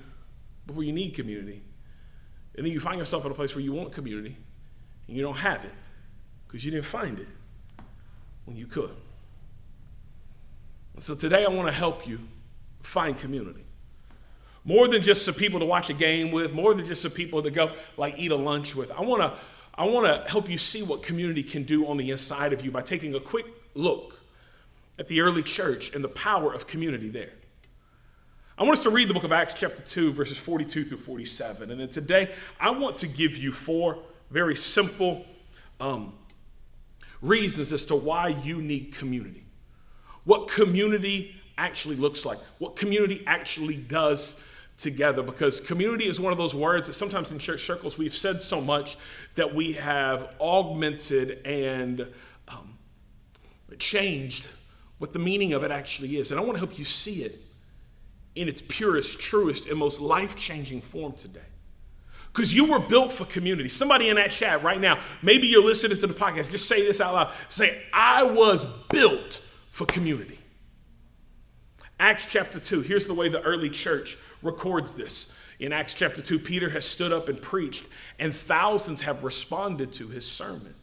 [0.68, 1.64] before you need community.
[2.58, 4.36] And then you find yourself in a place where you want community
[5.10, 5.72] and you don't have it
[6.48, 7.28] because you didn't find it
[8.46, 8.92] when you could.
[10.94, 12.20] And so today I want to help you
[12.84, 13.64] find community.
[14.64, 17.42] More than just some people to watch a game with, more than just some people
[17.42, 18.92] to go like eat a lunch with.
[18.92, 19.34] I want to
[19.74, 22.70] I want to help you see what community can do on the inside of you
[22.70, 24.20] by taking a quick look
[25.00, 27.32] at the early church and the power of community there.
[28.58, 31.72] I want us to read the book of Acts, chapter 2, verses 42 through 47.
[31.72, 35.26] And then today, I want to give you four very simple
[35.80, 36.14] um,
[37.22, 39.46] reasons as to why you need community.
[40.24, 44.40] What community actually looks like, what community actually does
[44.80, 45.22] together.
[45.22, 48.60] Because community is one of those words that sometimes in church circles we've said so
[48.60, 48.98] much
[49.36, 52.08] that we have augmented and
[52.48, 52.78] um,
[53.78, 54.48] changed
[54.98, 56.32] what the meaning of it actually is.
[56.32, 57.40] And I want to help you see it
[58.36, 61.42] in its purest, truest, and most life changing form today.
[62.32, 63.70] Because you were built for community.
[63.70, 67.02] Somebody in that chat right now, maybe you're listening to the podcast, just say this
[67.02, 67.32] out loud.
[67.50, 70.38] Say, I was built for community.
[72.00, 75.34] Acts chapter 2, here's the way the early church records this.
[75.60, 77.86] In Acts chapter 2, Peter has stood up and preached,
[78.18, 80.74] and thousands have responded to his sermon.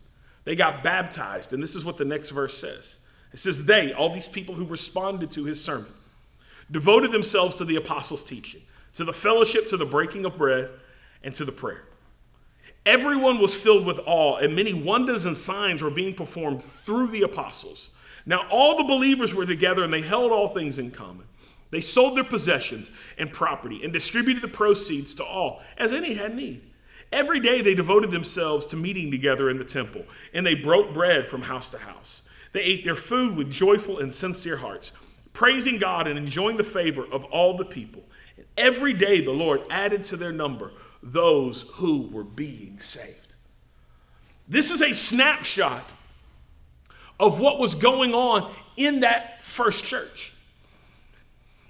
[0.44, 2.98] They got baptized, and this is what the next verse says
[3.32, 5.92] it says, They, all these people who responded to his sermon,
[6.70, 8.62] devoted themselves to the apostles' teaching,
[8.94, 10.70] to the fellowship, to the breaking of bread
[11.26, 11.82] and to the prayer.
[12.86, 17.22] Everyone was filled with awe, and many wonders and signs were being performed through the
[17.22, 17.90] apostles.
[18.24, 21.26] Now, all the believers were together and they held all things in common.
[21.70, 26.34] They sold their possessions and property and distributed the proceeds to all, as any had
[26.34, 26.62] need.
[27.12, 31.26] Every day they devoted themselves to meeting together in the temple, and they broke bread
[31.26, 32.22] from house to house.
[32.52, 34.92] They ate their food with joyful and sincere hearts,
[35.32, 38.04] praising God and enjoying the favor of all the people.
[38.36, 40.70] And every day the Lord added to their number
[41.12, 43.34] those who were being saved.
[44.48, 45.88] This is a snapshot
[47.18, 50.34] of what was going on in that first church.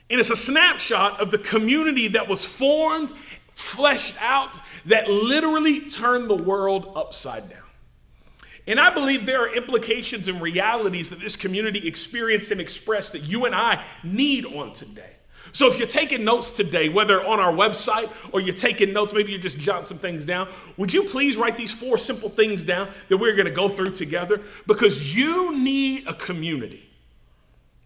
[0.09, 3.13] And it's a snapshot of the community that was formed,
[3.55, 7.61] fleshed out, that literally turned the world upside down.
[8.69, 13.23] And I believe there are implications and realities that this community experienced and expressed that
[13.23, 15.16] you and I need on today.
[15.57, 19.33] So if you're taking notes today, whether on our website or you're taking notes, maybe
[19.33, 22.91] you're just jotting some things down, would you please write these four simple things down
[23.09, 24.43] that we're going to go through together?
[24.67, 26.87] Because you need a community.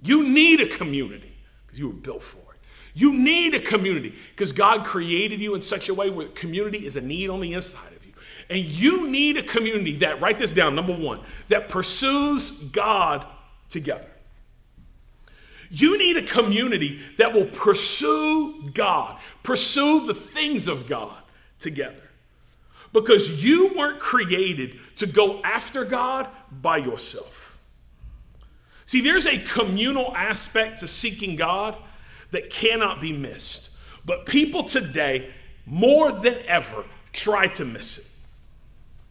[0.03, 1.33] You need a community
[1.65, 2.59] because you were built for it.
[2.93, 6.97] You need a community because God created you in such a way where community is
[6.97, 8.15] a need on the inside of you.
[8.49, 13.25] And you need a community that, write this down, number one, that pursues God
[13.69, 14.11] together.
[15.71, 21.17] You need a community that will pursue God, pursue the things of God
[21.59, 22.03] together.
[22.93, 27.57] Because you weren't created to go after God by yourself.
[28.85, 31.77] See, there's a communal aspect to seeking God
[32.33, 33.71] that cannot be missed.
[34.05, 35.33] But people today,
[35.65, 38.07] more than ever, try to miss it.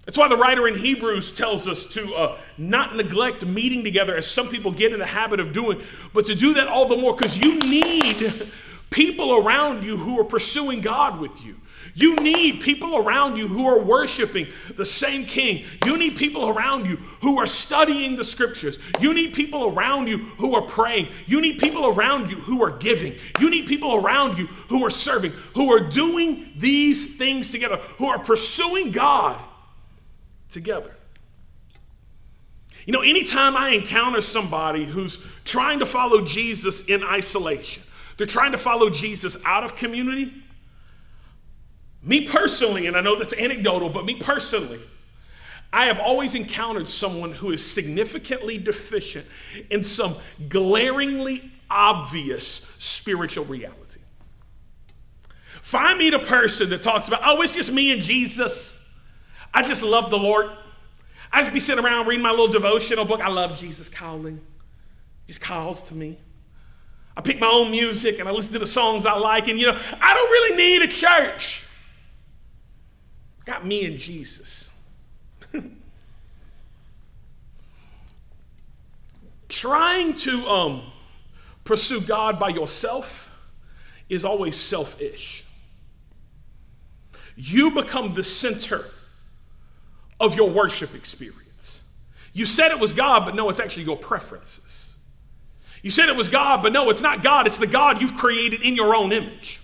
[0.06, 4.26] That's why the writer in Hebrews tells us to uh, not neglect meeting together as
[4.26, 5.82] some people get in the habit of doing,
[6.14, 8.52] but to do that all the more because you need
[8.90, 11.58] people around you who are pursuing God with you.
[11.94, 15.66] You need people around you who are worshiping the same king.
[15.86, 18.80] You need people around you who are studying the scriptures.
[19.00, 21.10] You need people around you who are praying.
[21.26, 23.16] You need people around you who are giving.
[23.40, 28.08] You need people around you who are serving, who are doing these things together, who
[28.08, 29.40] are pursuing God
[30.50, 30.92] together.
[32.86, 37.84] You know, anytime I encounter somebody who's trying to follow Jesus in isolation,
[38.18, 40.34] they're trying to follow Jesus out of community
[42.02, 44.80] me personally, and I know that's anecdotal, but me personally,
[45.72, 49.28] I have always encountered someone who is significantly deficient
[49.70, 50.16] in some
[50.48, 54.00] glaringly obvious spiritual reality.
[55.62, 58.78] Find me the person that talks about, oh, it's just me and Jesus.
[59.54, 60.52] I just love the Lord.
[61.32, 63.22] I just be sitting around reading my little devotional book.
[63.22, 64.42] I love Jesus calling.
[65.26, 66.18] He just calls to me.
[67.16, 69.68] I pick my own music and I listen to the songs I like, and you
[69.68, 71.66] know, I don't really need a church.
[73.46, 74.72] Got me and Jesus.
[79.50, 80.84] Trying to um,
[81.64, 83.38] pursue God by yourself
[84.08, 85.46] is always selfish.
[87.36, 88.86] You become the center
[90.20, 91.82] of your worship experience.
[92.34, 94.94] You said it was God, but no, it's actually your preferences.
[95.82, 98.62] You said it was God, but no, it's not God, it's the God you've created
[98.64, 99.62] in your own image.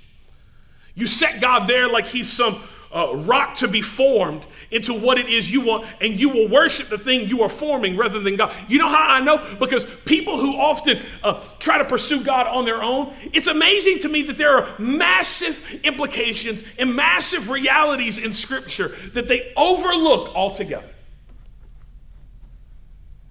[0.94, 2.56] You set God there like he's some
[2.92, 6.90] uh, rock to be formed into what it is you want, and you will worship
[6.90, 8.54] the thing you are forming rather than God.
[8.68, 9.56] You know how I know?
[9.60, 14.10] Because people who often uh, try to pursue God on their own, it's amazing to
[14.10, 20.90] me that there are massive implications and massive realities in Scripture that they overlook altogether.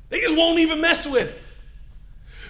[0.09, 1.41] They just won't even mess with.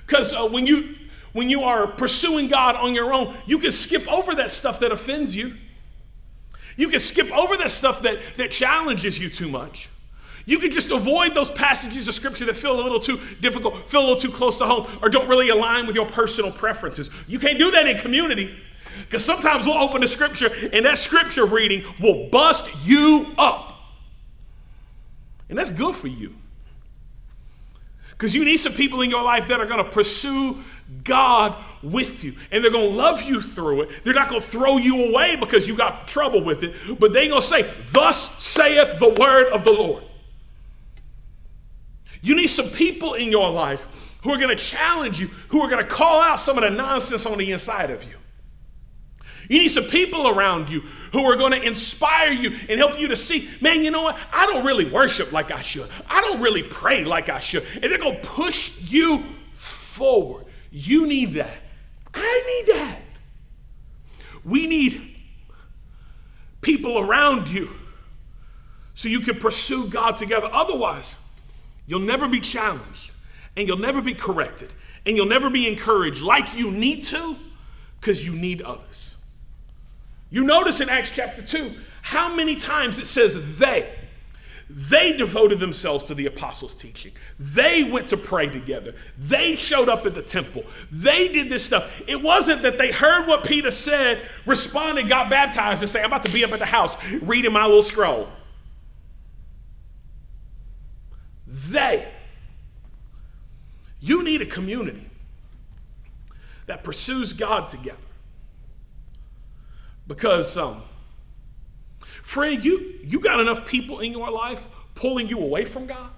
[0.07, 0.97] Because uh, when you
[1.33, 4.93] when you are pursuing God on your own, you can skip over that stuff that
[4.93, 5.57] offends you.
[6.77, 9.89] You can skip over that stuff that, that challenges you too much.
[10.47, 14.01] You can just avoid those passages of scripture that feel a little too difficult, feel
[14.01, 17.09] a little too close to home, or don't really align with your personal preferences.
[17.27, 18.55] You can't do that in community
[19.03, 23.73] because sometimes we'll open the scripture and that scripture reading will bust you up.
[25.49, 26.35] And that's good for you.
[28.25, 30.57] Because you need some people in your life that are going to pursue
[31.03, 32.35] God with you.
[32.51, 34.03] And they're going to love you through it.
[34.03, 37.29] They're not going to throw you away because you got trouble with it, but they're
[37.29, 40.05] going to say, Thus saith the word of the Lord.
[42.23, 45.69] You need some people in your life who are going to challenge you, who are
[45.69, 48.17] going to call out some of the nonsense on the inside of you.
[49.49, 50.81] You need some people around you
[51.13, 54.19] who are going to inspire you and help you to see, man, you know what?
[54.33, 55.89] I don't really worship like I should.
[56.09, 57.65] I don't really pray like I should.
[57.75, 60.47] And they're going to push you forward.
[60.71, 61.57] You need that.
[62.15, 63.01] I need that.
[64.45, 65.17] We need
[66.61, 67.71] people around you
[68.95, 70.49] so you can pursue God together.
[70.53, 71.15] Otherwise,
[71.87, 73.13] you'll never be challenged
[73.57, 74.71] and you'll never be corrected
[75.07, 77.37] and you'll never be encouraged like you need to
[78.01, 79.14] because you need others.
[80.31, 83.95] You notice in Acts chapter 2 how many times it says they.
[84.69, 87.13] They devoted themselves to the apostles' teaching.
[87.39, 88.95] They went to pray together.
[89.19, 90.65] They showed up at the temple.
[90.91, 92.03] They did this stuff.
[92.07, 96.23] It wasn't that they heard what Peter said, responded, got baptized, and say, I'm about
[96.25, 98.29] to be up at the house reading my little scroll.
[101.47, 102.11] They.
[104.01, 105.09] You need a community
[106.67, 107.99] that pursues God together.
[110.07, 110.83] Because, um,
[112.23, 116.11] friend, you, you got enough people in your life pulling you away from God.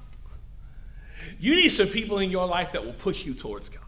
[1.39, 3.83] You need some people in your life that will push you towards God.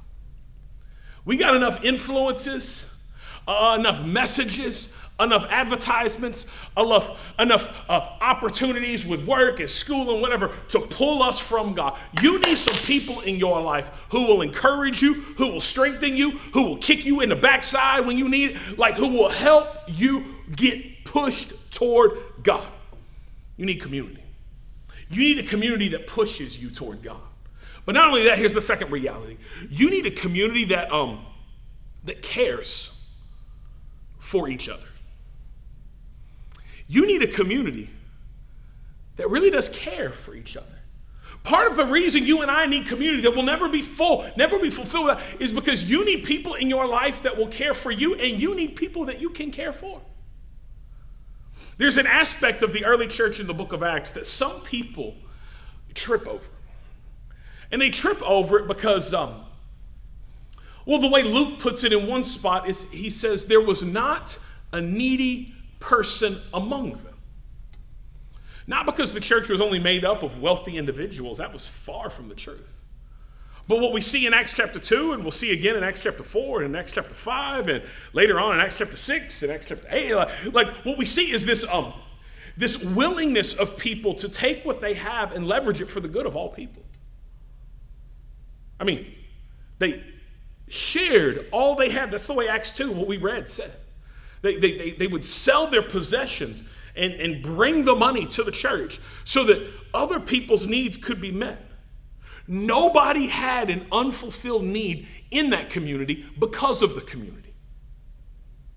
[1.24, 2.88] We got enough influences,
[3.46, 6.46] uh, enough messages, enough advertisements,
[6.76, 11.98] enough, enough uh, opportunities with work and school and whatever to pull us from God.
[12.22, 16.30] You need some people in your life who will encourage you, who will strengthen you,
[16.30, 19.68] who will kick you in the backside when you need it, like who will help
[19.88, 22.66] you get pushed toward God.
[23.56, 24.22] You need community.
[25.10, 27.20] You need a community that pushes you toward God.
[27.84, 29.38] But not only that, here's the second reality.
[29.70, 31.24] You need a community that um
[32.04, 32.94] that cares
[34.18, 34.86] for each other.
[36.88, 37.90] You need a community
[39.16, 40.66] that really does care for each other.
[41.44, 44.58] Part of the reason you and I need community that will never be full, never
[44.58, 48.14] be fulfilled, is because you need people in your life that will care for you,
[48.14, 50.00] and you need people that you can care for.
[51.76, 55.14] There's an aspect of the early church in the book of Acts that some people
[55.94, 56.48] trip over.
[57.70, 59.44] And they trip over it because, um,
[60.86, 64.38] well, the way Luke puts it in one spot is he says, there was not
[64.72, 67.14] a needy person among them.
[68.66, 72.28] Not because the church was only made up of wealthy individuals, that was far from
[72.28, 72.74] the truth.
[73.66, 76.22] But what we see in Acts chapter 2, and we'll see again in Acts chapter
[76.22, 79.66] 4, and in Acts chapter 5, and later on in Acts chapter 6, and Acts
[79.66, 81.92] chapter 8, like, like what we see is this, um,
[82.56, 86.26] this willingness of people to take what they have and leverage it for the good
[86.26, 86.82] of all people.
[88.80, 89.14] I mean,
[89.78, 90.02] they
[90.68, 92.10] shared all they had.
[92.10, 93.72] That's the way Acts 2, what we read, said.
[94.42, 96.62] They, they, they, they would sell their possessions
[96.96, 101.32] and, and bring the money to the church so that other people's needs could be
[101.32, 101.64] met.
[102.46, 107.54] Nobody had an unfulfilled need in that community because of the community.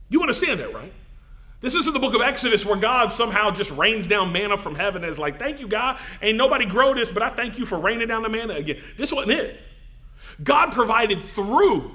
[0.09, 0.91] You understand that, right?
[1.61, 5.03] This isn't the book of Exodus where God somehow just rains down manna from heaven
[5.03, 5.99] and is like, thank you, God.
[6.21, 8.81] Ain't nobody grow this, but I thank you for raining down the manna again.
[8.97, 9.59] This wasn't it.
[10.43, 11.91] God provided through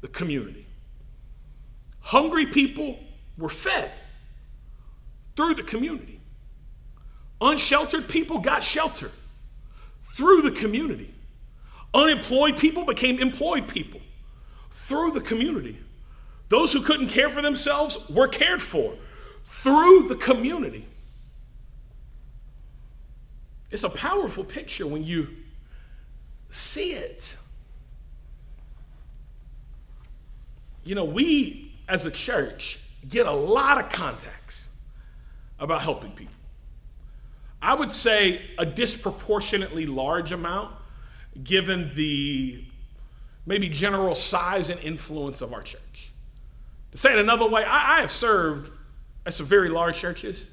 [0.00, 0.66] the community.
[2.10, 2.98] Hungry people
[3.38, 3.92] were fed
[5.36, 6.20] through the community.
[7.40, 9.12] Unsheltered people got shelter
[10.16, 11.14] through the community.
[11.94, 14.00] Unemployed people became employed people
[14.72, 15.78] through the community.
[16.48, 18.96] Those who couldn't care for themselves were cared for
[19.44, 20.88] through the community.
[23.70, 25.28] It's a powerful picture when you
[26.48, 27.36] see it.
[30.82, 32.78] You know, we as a church
[33.08, 34.68] get a lot of contacts
[35.58, 36.34] about helping people.
[37.60, 40.74] I would say a disproportionately large amount
[41.42, 42.64] given the
[43.44, 46.12] maybe general size and influence of our church.
[46.92, 48.70] To say it another way, I, I have served
[49.26, 50.50] at some very large churches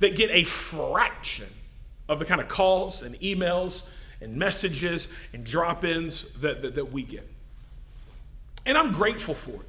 [0.00, 1.48] that get a fraction
[2.08, 3.82] of the kind of calls and emails
[4.20, 7.28] and messages and drop ins that, that, that we get.
[8.66, 9.68] And I'm grateful for it.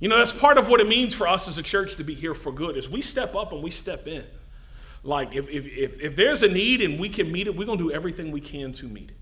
[0.00, 2.14] You know, that's part of what it means for us as a church to be
[2.14, 4.24] here for good is we step up and we step in.
[5.02, 7.78] Like if, if, if, if there's a need and we can meet it, we're gonna
[7.78, 9.16] do everything we can to meet it.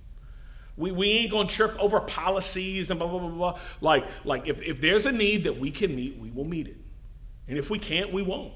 [0.77, 3.59] We, we ain't gonna trip over policies and blah blah blah blah.
[3.81, 6.77] Like, like if, if there's a need that we can meet, we will meet it.
[7.49, 8.53] And if we can't, we won't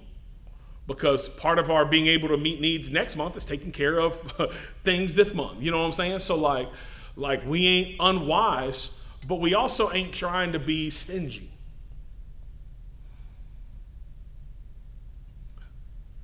[0.86, 4.16] because part of our being able to meet needs next month is taking care of
[4.84, 5.62] things this month.
[5.62, 6.18] You know what I'm saying?
[6.18, 6.68] So like,
[7.16, 8.90] like we ain't unwise,
[9.26, 11.49] but we also ain't trying to be stingy.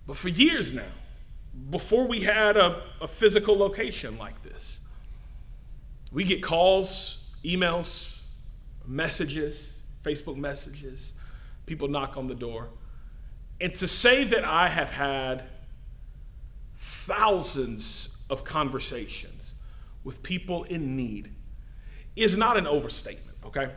[0.07, 0.83] But for years now,
[1.71, 4.81] before we had a, a physical location like this,
[6.13, 8.21] we get calls, emails,
[8.87, 11.13] messages, Facebook messages,
[11.67, 12.69] people knock on the door.
[13.61, 15.45] And to say that I have had
[16.77, 19.55] thousands of conversations
[20.05, 21.33] with people in need
[22.15, 23.71] is not an overstatement, okay?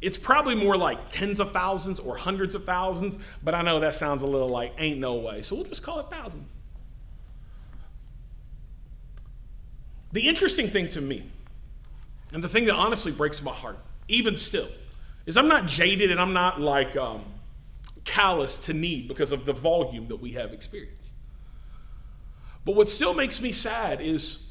[0.00, 3.94] It's probably more like tens of thousands or hundreds of thousands, but I know that
[3.94, 5.42] sounds a little like ain't no way.
[5.42, 6.54] So we'll just call it thousands.
[10.12, 11.24] The interesting thing to me,
[12.32, 14.68] and the thing that honestly breaks my heart, even still,
[15.26, 17.24] is I'm not jaded and I'm not like, um,
[18.08, 21.14] callous to need because of the volume that we have experienced.
[22.64, 24.47] But what still makes me sad is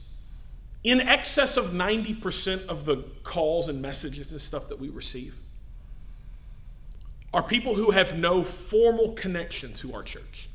[0.83, 5.35] in excess of 90% of the calls and messages and stuff that we receive
[7.33, 10.49] are people who have no formal connection to our church.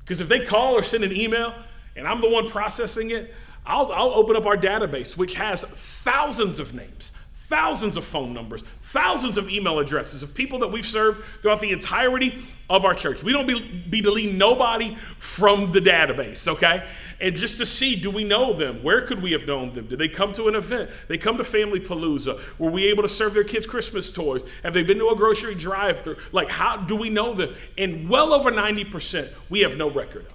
[0.00, 1.54] Because if they call or send an email
[1.96, 3.34] and I'm the one processing it,
[3.64, 7.12] I'll, I'll open up our database, which has thousands of names,
[7.52, 11.70] thousands of phone numbers, thousands of email addresses of people that we've served throughout the
[11.70, 13.22] entirety of our church.
[13.22, 16.88] We don't be, be deleting nobody from the database, okay?
[17.20, 18.82] And just to see, do we know them?
[18.82, 19.86] Where could we have known them?
[19.86, 20.88] Did they come to an event?
[21.08, 22.40] They come to Family Palooza.
[22.58, 24.42] Were we able to serve their kids Christmas toys?
[24.62, 26.16] Have they been to a grocery drive-through?
[26.32, 27.54] Like, how do we know them?
[27.76, 30.32] And well over 90%, we have no record of.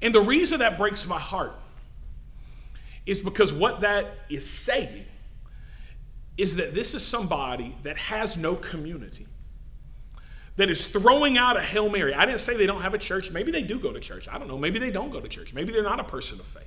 [0.00, 1.52] And the reason that breaks my heart
[3.06, 5.04] is because what that is saying
[6.36, 9.26] is that this is somebody that has no community,
[10.56, 12.14] that is throwing out a Hail Mary.
[12.14, 13.30] I didn't say they don't have a church.
[13.30, 14.28] Maybe they do go to church.
[14.28, 14.58] I don't know.
[14.58, 15.52] Maybe they don't go to church.
[15.54, 16.64] Maybe they're not a person of faith.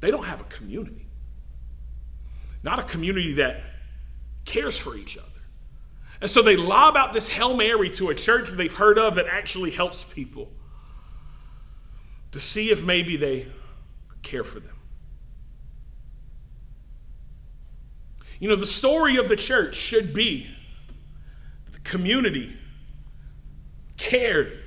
[0.00, 1.06] They don't have a community,
[2.62, 3.62] not a community that
[4.44, 5.26] cares for each other.
[6.20, 9.16] And so they lob out this Hail Mary to a church that they've heard of
[9.16, 10.50] that actually helps people
[12.32, 13.48] to see if maybe they
[14.26, 14.74] care for them.
[18.38, 20.50] You know, the story of the church should be
[21.72, 22.54] the community
[23.96, 24.60] cared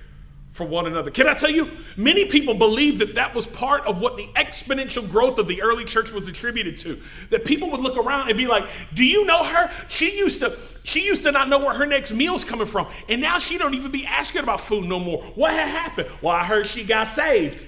[0.49, 1.11] for one another.
[1.11, 5.07] Can I tell you, many people believe that that was part of what the exponential
[5.07, 6.99] growth of the early church was attributed to.
[7.29, 9.71] That people would look around and be like, "Do you know her?
[9.87, 13.21] She used to she used to not know where her next meal's coming from, and
[13.21, 15.21] now she don't even be asking about food no more.
[15.35, 16.09] What had happened?
[16.21, 17.65] Well, I heard she got saved."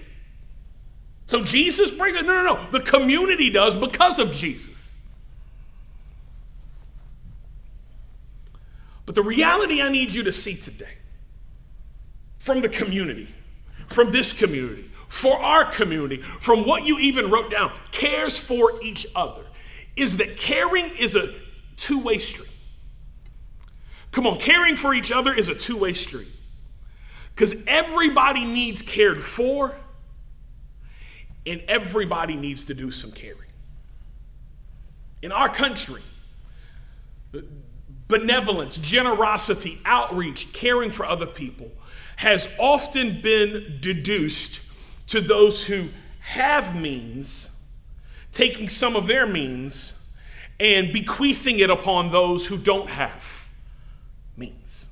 [1.32, 2.26] So Jesus brings it.
[2.26, 2.66] No, no, no.
[2.72, 4.98] The community does because of Jesus.
[9.06, 10.98] But the reality I need you to see today
[12.38, 13.34] from the community,
[13.88, 19.08] from this community, for our community, from what you even wrote down, cares for each
[19.16, 19.46] other,
[19.96, 21.34] is that caring is a
[21.78, 22.50] two way street.
[24.12, 26.28] Come on, caring for each other is a two way street.
[27.34, 29.78] Because everybody needs cared for
[31.46, 33.38] and everybody needs to do some caring.
[35.22, 36.02] In our country,
[38.08, 41.72] benevolence, generosity, outreach, caring for other people
[42.18, 44.62] has often been deduced
[45.08, 45.90] to those who
[46.20, 47.50] have means,
[48.32, 49.94] taking some of their means
[50.60, 53.50] and bequeathing it upon those who don't have
[54.38, 54.88] means.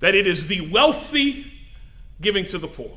[0.00, 1.52] That it is the wealthy
[2.20, 2.96] giving to the poor.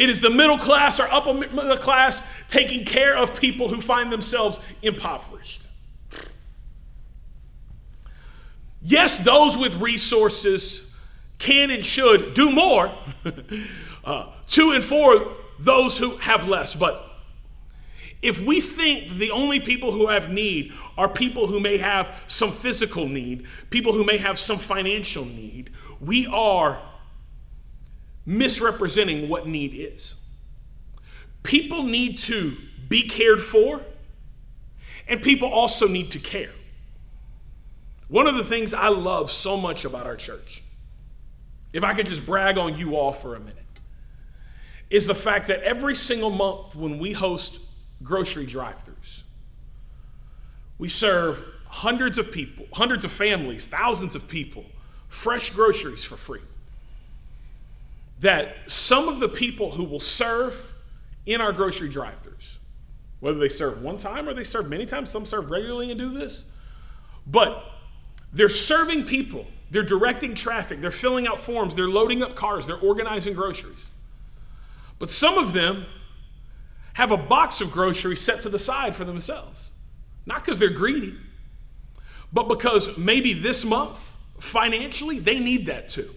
[0.00, 4.10] It is the middle class or upper middle class taking care of people who find
[4.10, 5.68] themselves impoverished.
[8.80, 10.90] Yes, those with resources
[11.36, 12.90] can and should do more
[14.04, 16.74] uh, to and for those who have less.
[16.74, 17.06] But
[18.22, 22.52] if we think the only people who have need are people who may have some
[22.52, 25.68] physical need, people who may have some financial need,
[26.00, 26.80] we are
[28.26, 30.14] misrepresenting what need is.
[31.42, 32.56] People need to
[32.88, 33.82] be cared for,
[35.08, 36.52] and people also need to care.
[38.08, 40.62] One of the things I love so much about our church,
[41.72, 43.56] if I could just brag on you all for a minute,
[44.90, 47.60] is the fact that every single month when we host
[48.02, 49.22] grocery drive throughs,
[50.78, 54.64] we serve hundreds of people, hundreds of families, thousands of people,
[55.08, 56.40] fresh groceries for free
[58.20, 60.74] that some of the people who will serve
[61.26, 62.58] in our grocery drive throughs,
[63.20, 66.10] whether they serve one time or they serve many times, some serve regularly and do
[66.10, 66.44] this,
[67.26, 67.64] but
[68.32, 72.78] they're serving people, they're directing traffic, they're filling out forms, they're loading up cars, they're
[72.78, 73.90] organizing groceries.
[74.98, 75.86] But some of them
[76.94, 79.72] have a box of groceries set to the side for themselves.
[80.26, 81.16] Not because they're greedy,
[82.32, 83.98] but because maybe this month,
[84.38, 86.14] financially, they need that too.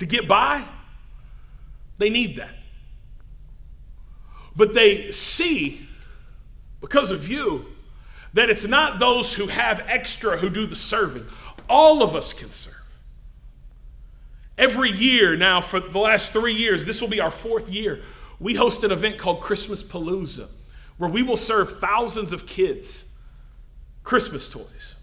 [0.00, 0.64] To get by,
[1.98, 2.54] they need that.
[4.56, 5.86] But they see,
[6.80, 7.66] because of you,
[8.32, 11.26] that it's not those who have extra who do the serving.
[11.68, 12.72] All of us can serve.
[14.56, 18.00] Every year now, for the last three years, this will be our fourth year,
[18.38, 20.48] we host an event called Christmas Palooza,
[20.96, 23.04] where we will serve thousands of kids
[24.02, 24.96] Christmas toys.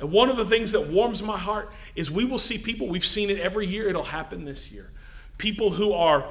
[0.00, 3.04] And one of the things that warms my heart is we will see people, we've
[3.04, 4.90] seen it every year, it'll happen this year.
[5.38, 6.28] People who are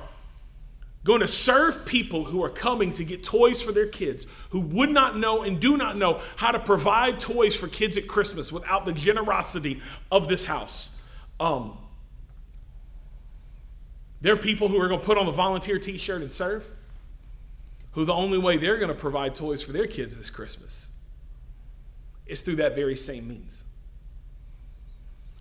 [1.03, 4.89] going to serve people who are coming to get toys for their kids, who would
[4.89, 8.85] not know and do not know how to provide toys for kids at Christmas without
[8.85, 10.91] the generosity of this house.
[11.39, 11.77] Um,
[14.21, 16.65] there are people who are going to put on the volunteer t shirt and serve,
[17.91, 20.87] who the only way they're going to provide toys for their kids this Christmas
[22.27, 23.65] is through that very same means.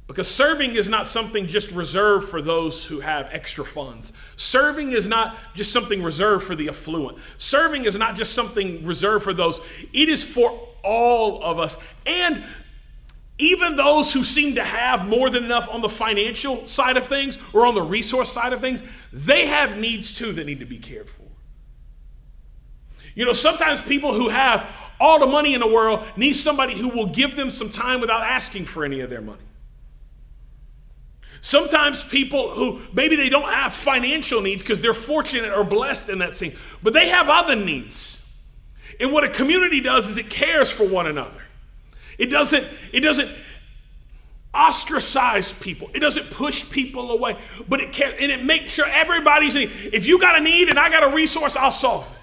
[0.06, 4.12] Because serving is not something just reserved for those who have extra funds.
[4.36, 7.18] Serving is not just something reserved for the affluent.
[7.38, 9.60] Serving is not just something reserved for those.
[9.92, 11.78] It is for all of us.
[12.04, 12.44] And
[13.38, 17.38] even those who seem to have more than enough on the financial side of things
[17.52, 20.78] or on the resource side of things, they have needs too that need to be
[20.78, 21.21] cared for.
[23.14, 24.68] You know, sometimes people who have
[25.00, 28.22] all the money in the world need somebody who will give them some time without
[28.22, 29.42] asking for any of their money.
[31.40, 36.20] Sometimes people who maybe they don't have financial needs because they're fortunate or blessed in
[36.20, 38.22] that scene, but they have other needs.
[39.00, 41.42] And what a community does is it cares for one another.
[42.16, 43.30] It doesn't, it doesn't
[44.54, 45.90] ostracize people.
[45.94, 47.36] It doesn't push people away,
[47.68, 49.68] but it can and it makes sure everybody's in.
[49.92, 52.21] If you got a need and I got a resource, I'll solve it.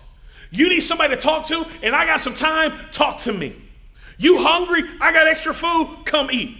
[0.51, 3.55] You need somebody to talk to and I got some time, talk to me.
[4.17, 4.83] You hungry?
[4.99, 6.57] I got extra food, come eat.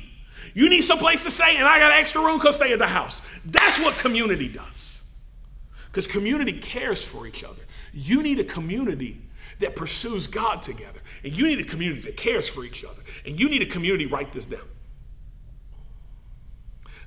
[0.54, 2.88] You need some place to stay and I got extra room, come stay at the
[2.88, 3.22] house.
[3.46, 5.04] That's what community does.
[5.88, 7.62] Because community cares for each other.
[7.94, 9.22] You need a community
[9.60, 11.02] that pursues God together.
[11.24, 13.02] And you need a community that cares for each other.
[13.26, 14.68] And you need a community, write this down,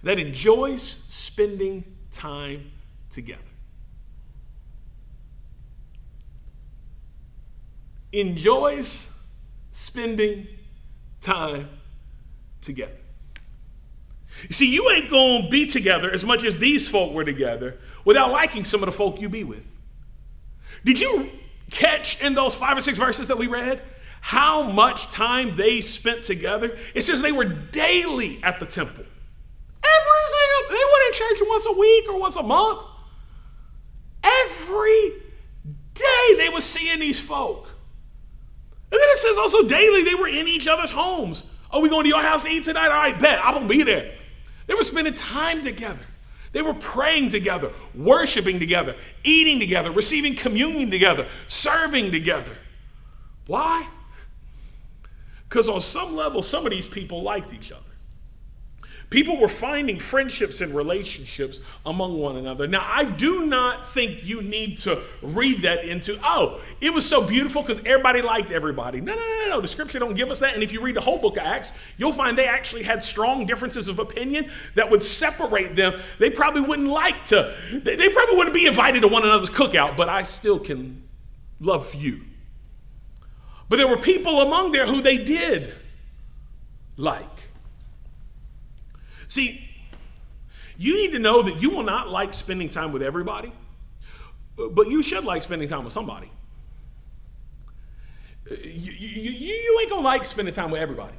[0.03, 2.71] that enjoys spending time
[3.11, 3.41] together.
[8.13, 9.09] Enjoys
[9.71, 10.47] spending
[11.21, 11.69] time
[12.61, 12.93] together.
[14.49, 18.31] You see, you ain't gonna be together as much as these folk were together without
[18.31, 19.65] liking some of the folk you be with.
[20.85, 21.31] Did you
[21.71, 23.81] catch in those five or six verses that we read
[24.21, 26.77] how much time they spent together?
[26.95, 29.05] It says they were daily at the temple.
[29.85, 32.87] Every single, they went in church once a week or once a month.
[34.23, 35.13] Every
[35.95, 37.69] day they were seeing these folk.
[38.93, 41.45] And then it says also daily they were in each other's homes.
[41.71, 42.89] Are we going to your house to eat tonight?
[42.89, 43.41] All right, bet.
[43.43, 44.15] I'm going to be there.
[44.67, 46.05] They were spending time together.
[46.53, 52.53] They were praying together, worshiping together, eating together, receiving communion together, serving together.
[53.47, 53.89] Why?
[55.49, 57.83] Because on some level, some of these people liked each other.
[59.13, 62.67] People were finding friendships and relationships among one another.
[62.67, 67.21] Now, I do not think you need to read that into, oh, it was so
[67.23, 69.03] beautiful because everybody liked everybody.
[69.03, 69.61] No, no, no, no.
[69.61, 70.55] The scripture don't give us that.
[70.55, 73.45] And if you read the whole book of Acts, you'll find they actually had strong
[73.45, 76.01] differences of opinion that would separate them.
[76.19, 77.55] They probably wouldn't like to,
[77.85, 81.07] they probably wouldn't be invited to one another's cookout, but I still can
[81.61, 82.23] love you.
[83.69, 85.75] But there were people among there who they did
[86.97, 87.27] like.
[89.33, 89.67] See,
[90.77, 93.51] you need to know that you will not like spending time with everybody,
[94.73, 96.31] but you should like spending time with somebody.
[98.51, 101.15] You, you, you, ain't gonna like spending time with everybody.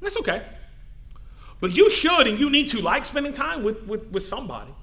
[0.00, 0.44] That's okay.
[1.60, 4.74] But you should and you need to like spending time with, with, with somebody.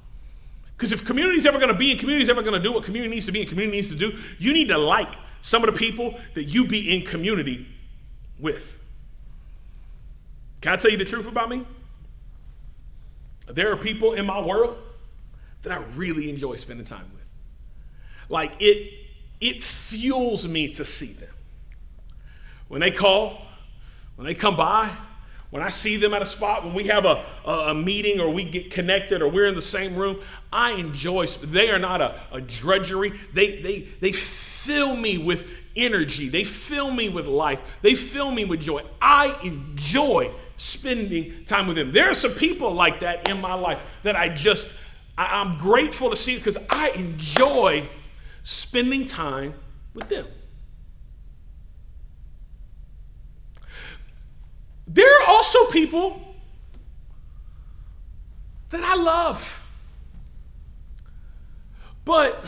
[0.78, 3.34] Because if community's ever gonna be and community's ever gonna do what community needs to
[3.34, 6.46] be and community needs to do, you need to like some of the people that
[6.46, 7.68] you be in community
[8.40, 8.80] with.
[10.62, 11.66] Can I tell you the truth about me?
[13.48, 14.78] There are people in my world
[15.64, 17.24] that I really enjoy spending time with.
[18.30, 18.94] Like it,
[19.40, 21.30] it fuels me to see them.
[22.68, 23.42] When they call,
[24.16, 24.96] when they come by,
[25.52, 28.44] when I see them at a spot, when we have a, a, meeting or we
[28.44, 30.20] get connected or we're in the same room,
[30.52, 31.28] I enjoy.
[31.28, 33.14] They are not a, a drudgery.
[33.34, 36.30] They, they, they fill me with energy.
[36.30, 37.60] They fill me with life.
[37.82, 38.84] They fill me with joy.
[39.00, 41.92] I enjoy spending time with Him.
[41.92, 44.72] There are some people like that in my life that I just,
[45.18, 47.90] I, am grateful to see because I enjoy
[48.44, 49.54] spending time
[49.94, 50.28] with them.
[54.88, 56.22] There are also people
[58.70, 59.66] that I love,
[62.04, 62.46] but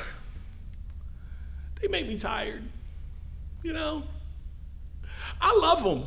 [1.81, 2.63] they make me tired,
[3.63, 4.03] you know?
[5.41, 6.05] I love them.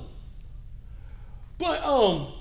[1.60, 2.32] But um,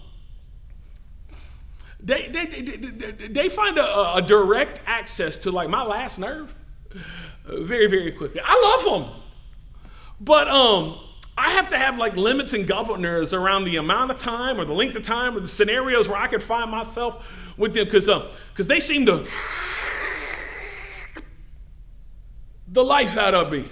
[2.00, 6.56] they, they, they, they find a, a direct access to like my last nerve
[7.46, 8.40] very, very quickly.
[8.44, 9.22] I love them.
[10.22, 11.00] But um,
[11.38, 14.74] I have to have like limits and governors around the amount of time or the
[14.74, 18.24] length of time or the scenarios where I could find myself with them because um,
[18.56, 19.28] cause they seem to
[22.70, 23.70] the life out of me.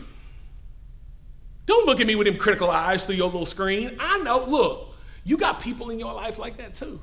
[1.65, 3.95] Don't look at me with them critical eyes through your little screen.
[3.99, 4.86] I know, look,
[5.27, 7.01] you got people in your life like that too.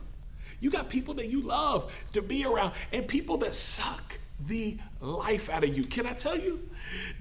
[0.58, 5.50] You got people that you love to be around and people that suck the life
[5.50, 5.84] out of you.
[5.84, 6.66] Can I tell you?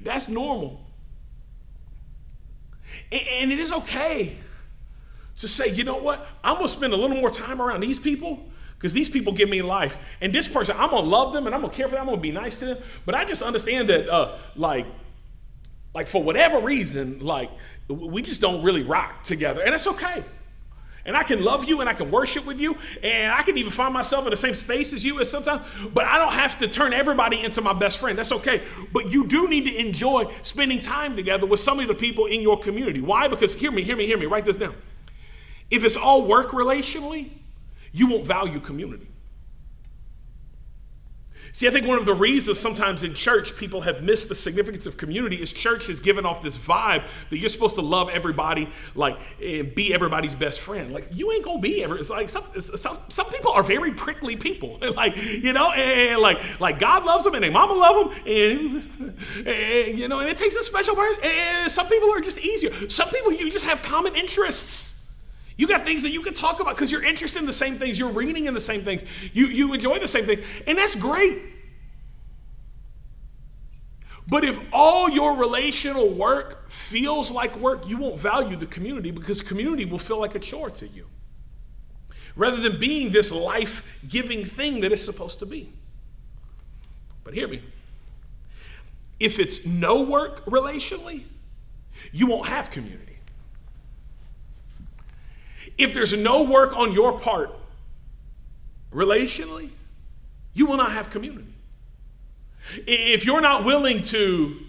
[0.01, 0.85] That's normal.
[3.11, 4.37] And it is okay
[5.39, 6.25] to say, you know what?
[6.41, 9.61] I'm gonna spend a little more time around these people because these people give me
[9.61, 9.97] life.
[10.21, 12.03] And this person, I'm gonna love them and I'm gonna care for them.
[12.03, 12.77] I'm gonna be nice to them.
[13.05, 14.85] But I just understand that, uh, like,
[15.93, 17.51] like for whatever reason, like
[17.89, 20.23] we just don't really rock together, and that's okay.
[21.05, 23.71] And I can love you and I can worship with you, and I can even
[23.71, 26.67] find myself in the same space as you at sometimes, but I don't have to
[26.67, 28.17] turn everybody into my best friend.
[28.17, 28.63] That's okay.
[28.93, 32.41] But you do need to enjoy spending time together with some of the people in
[32.41, 33.01] your community.
[33.01, 33.27] Why?
[33.27, 34.75] Because hear me, hear me, hear me, write this down.
[35.69, 37.31] If it's all work relationally,
[37.91, 39.07] you won't value community.
[41.55, 44.87] See, I think one of the reasons sometimes in church people have missed the significance
[44.87, 48.67] of community is church has given off this vibe that you're supposed to love everybody,
[48.95, 50.91] like, and be everybody's best friend.
[50.91, 51.95] Like, you ain't gonna be ever.
[51.95, 56.59] It's like some, some, some people are very prickly people, like, you know, and like,
[56.59, 60.37] like God loves them and their mama love them, and, and you know, and it
[60.37, 61.23] takes a special person.
[61.23, 62.73] And some people are just easier.
[62.89, 64.92] Some people you just have common interests.
[65.57, 67.99] You got things that you can talk about because you're interested in the same things,
[67.99, 71.41] you're reading in the same things, you, you enjoy the same things, and that's great.
[74.27, 79.41] But if all your relational work feels like work, you won't value the community because
[79.41, 81.07] community will feel like a chore to you
[82.35, 85.71] rather than being this life giving thing that it's supposed to be.
[87.23, 87.61] But hear me
[89.19, 91.23] if it's no work relationally,
[92.11, 93.12] you won't have community.
[95.77, 97.55] If there's no work on your part
[98.91, 99.71] relationally,
[100.53, 101.53] you will not have community.
[102.87, 104.59] If you're not willing to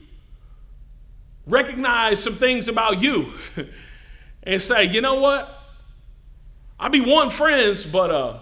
[1.46, 3.34] recognize some things about you
[4.42, 5.50] and say, you know what?
[6.78, 8.38] I be one friends, but uh,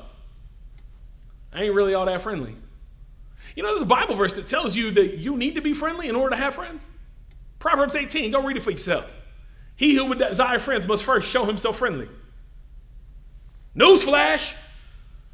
[1.52, 2.56] I ain't really all that friendly.
[3.54, 6.08] You know, there's a Bible verse that tells you that you need to be friendly
[6.08, 6.88] in order to have friends.
[7.58, 9.10] Proverbs 18, go read it for yourself.
[9.76, 12.08] He who would desire friends must first show himself friendly.
[13.76, 14.52] Newsflash!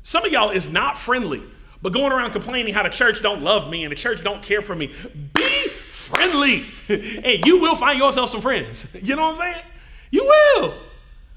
[0.02, 1.42] Some of y'all is not friendly,
[1.82, 4.62] but going around complaining how the church don't love me and the church don't care
[4.62, 4.92] for me.
[5.34, 8.86] Be friendly, and you will find yourself some friends.
[8.94, 9.64] You know what I'm saying?
[10.10, 10.74] You will.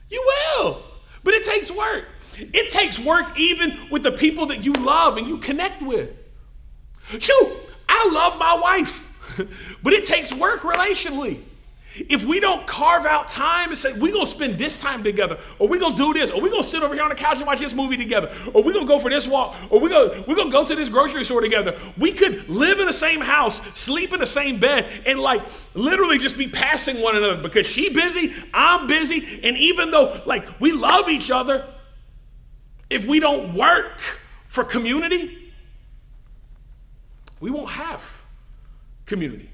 [0.09, 0.83] You will.
[1.23, 2.05] But it takes work.
[2.37, 6.11] It takes work even with the people that you love and you connect with.
[7.19, 7.51] Shoot,
[7.89, 9.05] I love my wife,
[9.83, 11.41] but it takes work relationally.
[11.93, 15.37] If we don't carve out time and say, we're going to spend this time together,
[15.59, 17.15] or we're going to do this, or we're going to sit over here on the
[17.15, 19.81] couch and watch this movie together, or we're going to go for this walk, or
[19.81, 22.93] we're going we're to go to this grocery store together, we could live in the
[22.93, 25.41] same house, sleep in the same bed, and like
[25.73, 30.61] literally just be passing one another because she busy, I'm busy, and even though like
[30.61, 31.67] we love each other,
[32.89, 33.99] if we don't work
[34.47, 35.51] for community,
[37.41, 38.23] we won't have
[39.05, 39.49] community.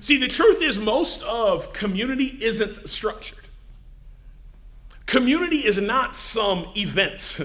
[0.00, 3.38] See, the truth is, most of community isn't structured.
[5.06, 7.40] Community is not some event.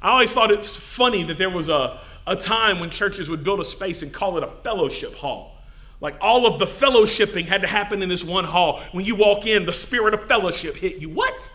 [0.00, 3.60] I always thought it's funny that there was a, a time when churches would build
[3.60, 5.56] a space and call it a fellowship hall.
[6.00, 8.80] Like all of the fellowshipping had to happen in this one hall.
[8.90, 11.10] When you walk in, the spirit of fellowship hit you.
[11.10, 11.48] What?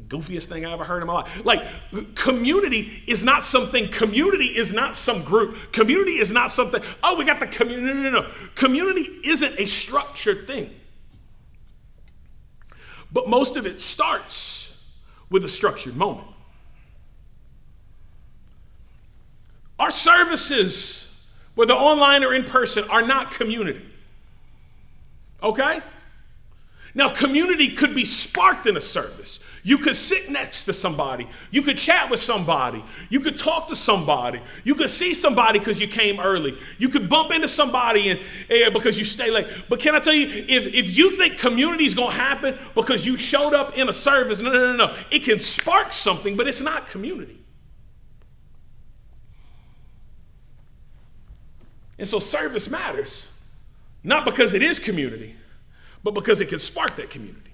[0.00, 1.44] Goofiest thing I ever heard in my life.
[1.44, 1.64] Like,
[2.14, 5.72] community is not something, community is not some group.
[5.72, 7.86] Community is not something, oh, we got the community.
[7.86, 8.30] No, no, no.
[8.54, 10.70] Community isn't a structured thing.
[13.12, 14.76] But most of it starts
[15.30, 16.26] with a structured moment.
[19.78, 21.24] Our services,
[21.54, 23.86] whether online or in person, are not community.
[25.42, 25.80] Okay?
[26.94, 29.40] Now, community could be sparked in a service.
[29.66, 31.26] You could sit next to somebody.
[31.50, 32.84] You could chat with somebody.
[33.08, 34.42] You could talk to somebody.
[34.62, 36.58] You could see somebody because you came early.
[36.76, 39.46] You could bump into somebody and, and because you stay late.
[39.70, 43.06] But can I tell you, if, if you think community is going to happen because
[43.06, 44.96] you showed up in a service, no, no, no, no.
[45.10, 47.38] It can spark something, but it's not community.
[51.98, 53.30] And so service matters,
[54.02, 55.36] not because it is community,
[56.02, 57.53] but because it can spark that community.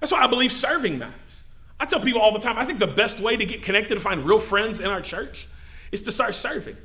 [0.00, 1.44] That's why I believe serving matters.
[1.80, 4.00] I tell people all the time, I think the best way to get connected to
[4.00, 5.48] find real friends in our church
[5.92, 6.76] is to start serving.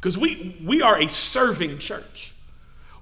[0.00, 2.32] Because we, we are a serving church.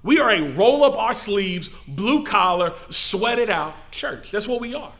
[0.03, 4.31] We are a roll up our sleeves, blue collar, sweat it out church.
[4.31, 4.91] That's what we are.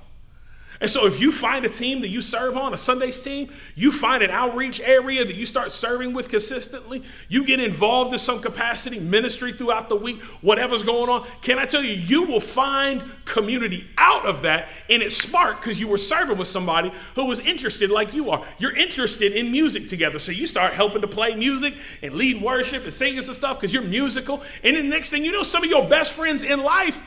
[0.82, 3.92] And so if you find a team that you serve on, a Sundays team, you
[3.92, 8.42] find an outreach area that you start serving with consistently, you get involved in some
[8.42, 13.04] capacity, ministry throughout the week, whatever's going on, can I tell you, you will find
[13.26, 17.40] community out of that and it's sparked because you were serving with somebody who was
[17.40, 18.46] interested like you are.
[18.58, 20.20] You're interested in music together.
[20.20, 23.74] So you start helping to play music and lead worship and singing some stuff because
[23.74, 24.42] you're musical.
[24.64, 27.02] And then the next thing you know, some of your best friends in life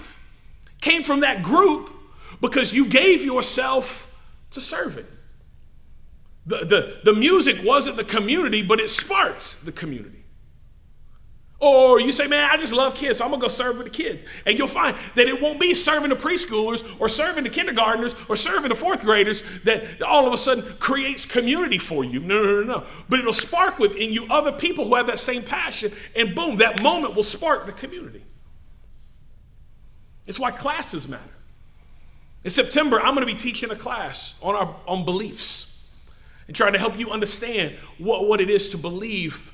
[0.80, 1.90] came from that group
[2.40, 4.14] because you gave yourself
[4.50, 5.06] to serving.
[6.46, 10.26] The, the, the music wasn't the community, but it sparked the community.
[11.58, 13.92] Or you say, man, I just love kids, so I'm gonna go serve with the
[13.92, 14.24] kids.
[14.44, 18.36] And you'll find that it won't be serving the preschoolers or serving the kindergartners or
[18.36, 22.20] serving the fourth graders that all of a sudden creates community for you.
[22.20, 22.86] No, no, no, no.
[23.08, 26.82] But it'll spark within you other people who have that same passion, and boom, that
[26.82, 28.22] moment will spark the community.
[30.26, 31.22] It's why classes matter.
[32.46, 35.84] In September, I'm gonna be teaching a class on our on beliefs
[36.46, 39.52] and trying to help you understand what, what it is to believe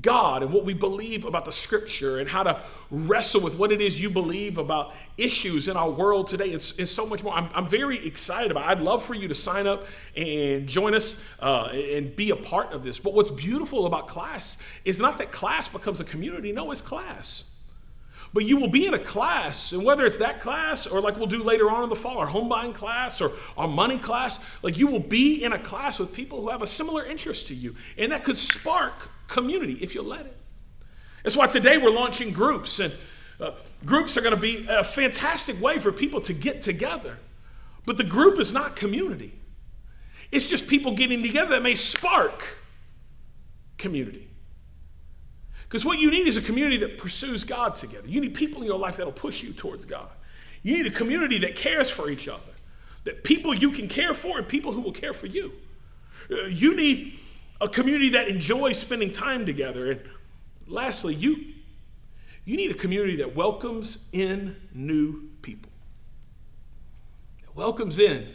[0.00, 2.58] God and what we believe about the scripture and how to
[2.90, 6.88] wrestle with what it is you believe about issues in our world today and, and
[6.88, 7.34] so much more.
[7.34, 8.68] I'm, I'm, very excited about it.
[8.68, 9.84] I'd love for you to sign up
[10.16, 12.98] and join us uh, and be a part of this.
[12.98, 14.56] But what's beautiful about class
[14.86, 17.44] is not that class becomes a community, no, it's class.
[18.34, 21.26] But you will be in a class, and whether it's that class or like we'll
[21.26, 24.78] do later on in the fall, our home buying class or our money class, like
[24.78, 27.74] you will be in a class with people who have a similar interest to you.
[27.98, 28.94] And that could spark
[29.28, 30.36] community if you let it.
[31.22, 32.92] That's why today we're launching groups, and
[33.38, 33.52] uh,
[33.84, 37.18] groups are going to be a fantastic way for people to get together.
[37.84, 39.38] But the group is not community,
[40.30, 42.56] it's just people getting together that may spark
[43.76, 44.31] community.
[45.72, 48.06] Because what you need is a community that pursues God together.
[48.06, 50.10] You need people in your life that'll push you towards God.
[50.62, 52.52] You need a community that cares for each other,
[53.04, 55.50] that people you can care for and people who will care for you.
[56.30, 57.18] Uh, you need
[57.58, 59.92] a community that enjoys spending time together.
[59.92, 60.02] And
[60.66, 61.42] lastly, you,
[62.44, 65.72] you need a community that welcomes in new people.
[67.46, 68.28] That welcomes in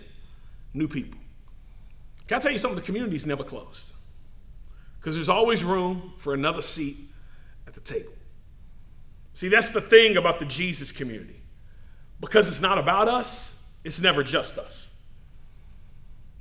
[0.74, 1.20] new people.
[2.28, 2.78] Can I tell you something?
[2.80, 3.94] The community's never closed.
[5.00, 7.17] Because there's always room for another seat at
[7.78, 8.14] the table.
[9.34, 11.40] See, that's the thing about the Jesus community.
[12.20, 14.92] Because it's not about us, it's never just us.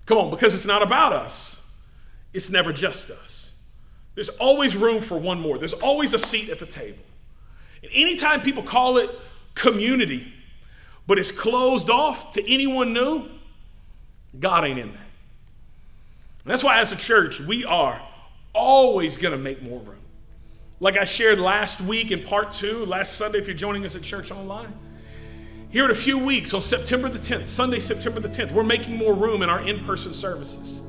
[0.07, 1.63] Come on, because it's not about us,
[2.33, 3.53] it's never just us.
[4.15, 7.03] There's always room for one more, there's always a seat at the table.
[7.83, 9.11] And anytime people call it
[9.55, 10.33] community,
[11.07, 13.29] but it's closed off to anyone new,
[14.41, 14.99] God ain't in that.
[16.45, 18.01] And that's why, as a church, we are
[18.55, 20.06] always going to make more room.
[20.79, 24.03] Like I shared last week in part two, last Sunday, if you're joining us at
[24.03, 24.75] church online.
[25.71, 28.97] Here in a few weeks, on September the 10th, Sunday, September the 10th, we're making
[28.97, 30.83] more room in our in person services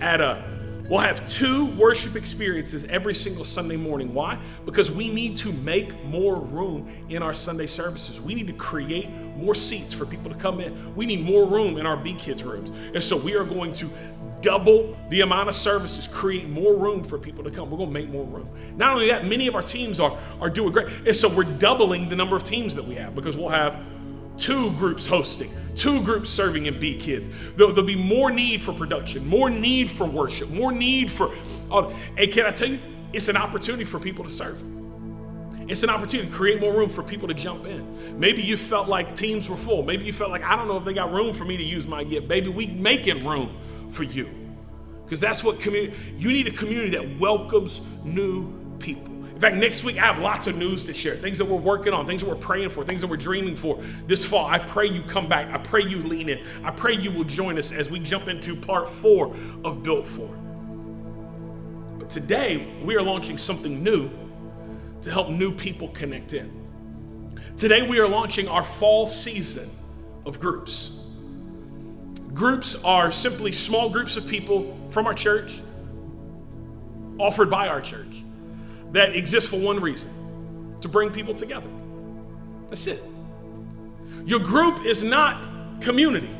[0.00, 0.42] at a
[0.88, 4.12] We'll have two worship experiences every single Sunday morning.
[4.12, 4.38] Why?
[4.66, 8.20] Because we need to make more room in our Sunday services.
[8.20, 10.94] We need to create more seats for people to come in.
[10.94, 12.70] We need more room in our B Kids rooms.
[12.94, 13.90] And so we are going to
[14.44, 17.70] double the amount of services, create more room for people to come.
[17.70, 18.48] We're going to make more room.
[18.76, 20.88] Not only that, many of our teams are, are doing great.
[21.06, 23.82] And so we're doubling the number of teams that we have because we'll have
[24.36, 27.30] two groups hosting, two groups serving in B Kids.
[27.56, 31.34] There'll, there'll, be more need for production, more need for worship, more need for.
[31.70, 32.80] Uh, and can I tell you,
[33.14, 34.62] it's an opportunity for people to serve.
[35.66, 38.20] It's an opportunity to create more room for people to jump in.
[38.20, 39.82] Maybe you felt like teams were full.
[39.82, 41.86] Maybe you felt like, I don't know if they got room for me to use
[41.86, 42.28] my gift.
[42.28, 43.56] Baby, we making room
[43.94, 44.28] for you.
[45.04, 49.12] Because that's what community, you need a community that welcomes new people.
[49.34, 51.92] In fact, next week I have lots of news to share, things that we're working
[51.92, 54.46] on, things that we're praying for, things that we're dreaming for this fall.
[54.46, 55.52] I pray you come back.
[55.52, 56.46] I pray you lean in.
[56.64, 59.34] I pray you will join us as we jump into part four
[59.64, 60.28] of Built For.
[61.98, 64.08] But today we are launching something new
[65.02, 66.50] to help new people connect in.
[67.56, 69.68] Today we are launching our fall season
[70.24, 71.03] of groups.
[72.34, 75.52] Groups are simply small groups of people from our church,
[77.18, 78.24] offered by our church
[78.90, 80.10] that exist for one reason
[80.80, 81.68] to bring people together.
[82.68, 83.02] That's it.
[84.26, 86.34] Your group is not community,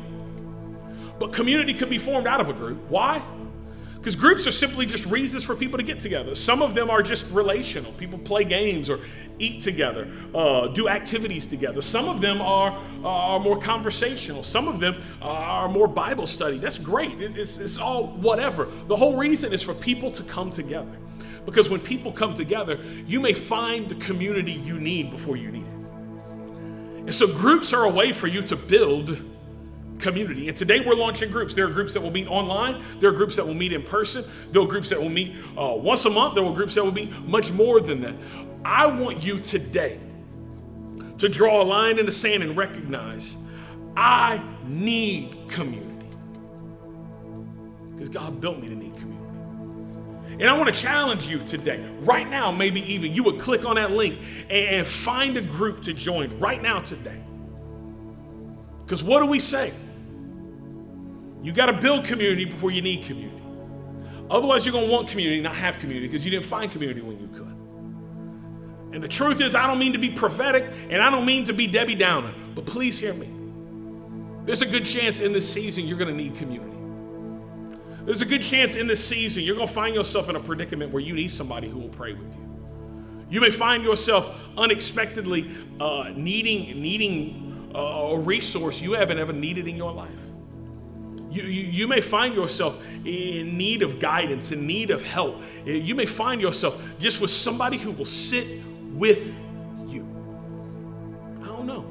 [1.17, 2.79] but community could be formed out of a group.
[2.89, 3.23] Why?
[3.95, 6.35] Because groups are simply just reasons for people to get together.
[6.35, 7.93] Some of them are just relational.
[7.93, 8.99] People play games or
[9.39, 11.81] eat together, uh, do activities together.
[11.81, 14.43] Some of them are, are more conversational.
[14.43, 16.57] Some of them are more Bible study.
[16.57, 17.21] That's great.
[17.21, 18.67] It's, it's all whatever.
[18.87, 20.97] The whole reason is for people to come together.
[21.45, 25.63] Because when people come together, you may find the community you need before you need
[25.63, 25.75] it.
[27.05, 29.19] And so groups are a way for you to build
[29.99, 30.49] community.
[30.49, 31.55] And today we're launching groups.
[31.55, 34.25] There are groups that will meet online, there are groups that will meet in person,
[34.51, 36.91] there are groups that will meet uh, once a month, there are groups that will
[36.91, 38.15] meet much more than that.
[38.65, 39.99] I want you today
[41.19, 43.37] to draw a line in the sand and recognize
[43.95, 46.07] I need community.
[47.93, 50.41] Because God built me to need community.
[50.41, 53.75] And I want to challenge you today, right now, maybe even you would click on
[53.75, 57.21] that link and find a group to join right now today.
[58.79, 59.71] Because what do we say?
[61.43, 63.43] You got to build community before you need community.
[64.29, 67.19] Otherwise, you're going to want community, not have community, because you didn't find community when
[67.19, 67.44] you could.
[68.91, 71.53] And the truth is, I don't mean to be prophetic and I don't mean to
[71.53, 73.29] be Debbie Downer, but please hear me.
[74.45, 76.71] There's a good chance in this season you're going to need community.
[78.05, 80.91] There's a good chance in this season you're going to find yourself in a predicament
[80.91, 82.45] where you need somebody who will pray with you.
[83.29, 89.67] You may find yourself unexpectedly uh, needing needing uh, a resource you haven't ever needed
[89.67, 90.11] in your life.
[91.31, 95.41] You, you, you, may find yourself in need of guidance, in need of help.
[95.65, 98.47] You may find yourself just with somebody who will sit
[98.95, 99.27] with
[99.87, 100.03] you.
[101.41, 101.85] I don't know.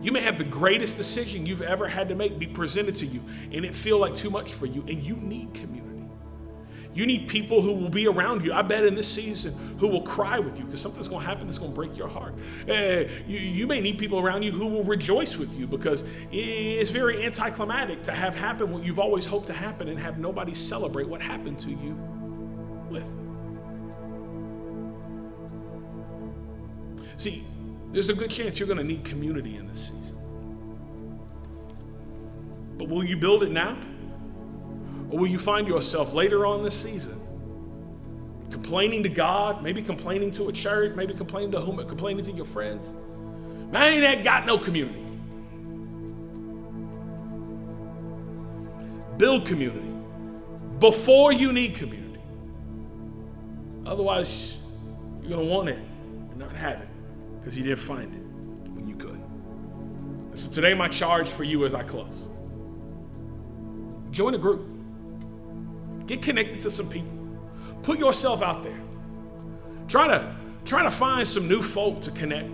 [0.00, 3.20] You may have the greatest decision you've ever had to make be presented to you,
[3.52, 5.88] and it feel like too much for you, and you need community.
[6.94, 8.52] You need people who will be around you.
[8.52, 11.46] I bet in this season who will cry with you because something's going to happen
[11.46, 12.34] that's going to break your heart.
[12.68, 16.02] Uh, you, you may need people around you who will rejoice with you because
[16.32, 20.54] it's very anticlimactic to have happen what you've always hoped to happen and have nobody
[20.54, 21.94] celebrate what happened to you
[22.90, 23.04] with.
[27.18, 27.44] See,
[27.90, 30.16] there's a good chance you're going to need community in this season.
[32.78, 33.76] But will you build it now?
[35.10, 37.20] Or will you find yourself later on this season
[38.50, 42.44] complaining to God, maybe complaining to a church, maybe complaining to whom, complaining to your
[42.44, 42.94] friends?
[43.72, 45.04] Man, ain't got no community.
[49.16, 49.92] Build community
[50.78, 52.20] before you need community.
[53.84, 54.58] Otherwise,
[55.20, 56.87] you're going to want it and not have it
[57.48, 59.18] because you didn't find it when you could.
[60.34, 62.28] So today, my charge for you as I close
[64.10, 64.68] join a group.
[66.06, 67.10] Get connected to some people.
[67.82, 68.78] Put yourself out there.
[69.86, 70.36] Try to
[70.66, 72.50] try to find some new folk to connect.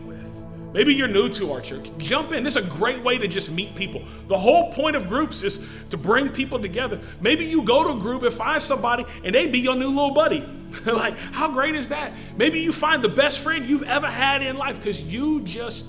[0.75, 1.91] Maybe you're new to our church.
[1.97, 2.45] Jump in.
[2.45, 4.03] This is a great way to just meet people.
[4.29, 5.59] The whole point of groups is
[5.89, 7.01] to bring people together.
[7.21, 10.13] Maybe you go to a group and find somebody and they be your new little
[10.13, 10.47] buddy.
[10.87, 12.13] like, how great is that?
[12.37, 15.87] Maybe you find the best friend you've ever had in life because you just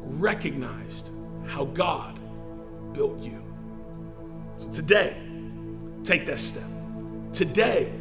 [0.00, 1.12] recognized
[1.46, 2.18] how God
[2.92, 3.44] built you.
[4.56, 5.22] So today,
[6.04, 6.64] Take that step.
[7.32, 7.92] Today,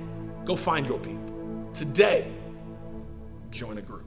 [0.44, 1.70] go find your people.
[1.74, 2.32] Today,
[3.52, 4.01] join a group.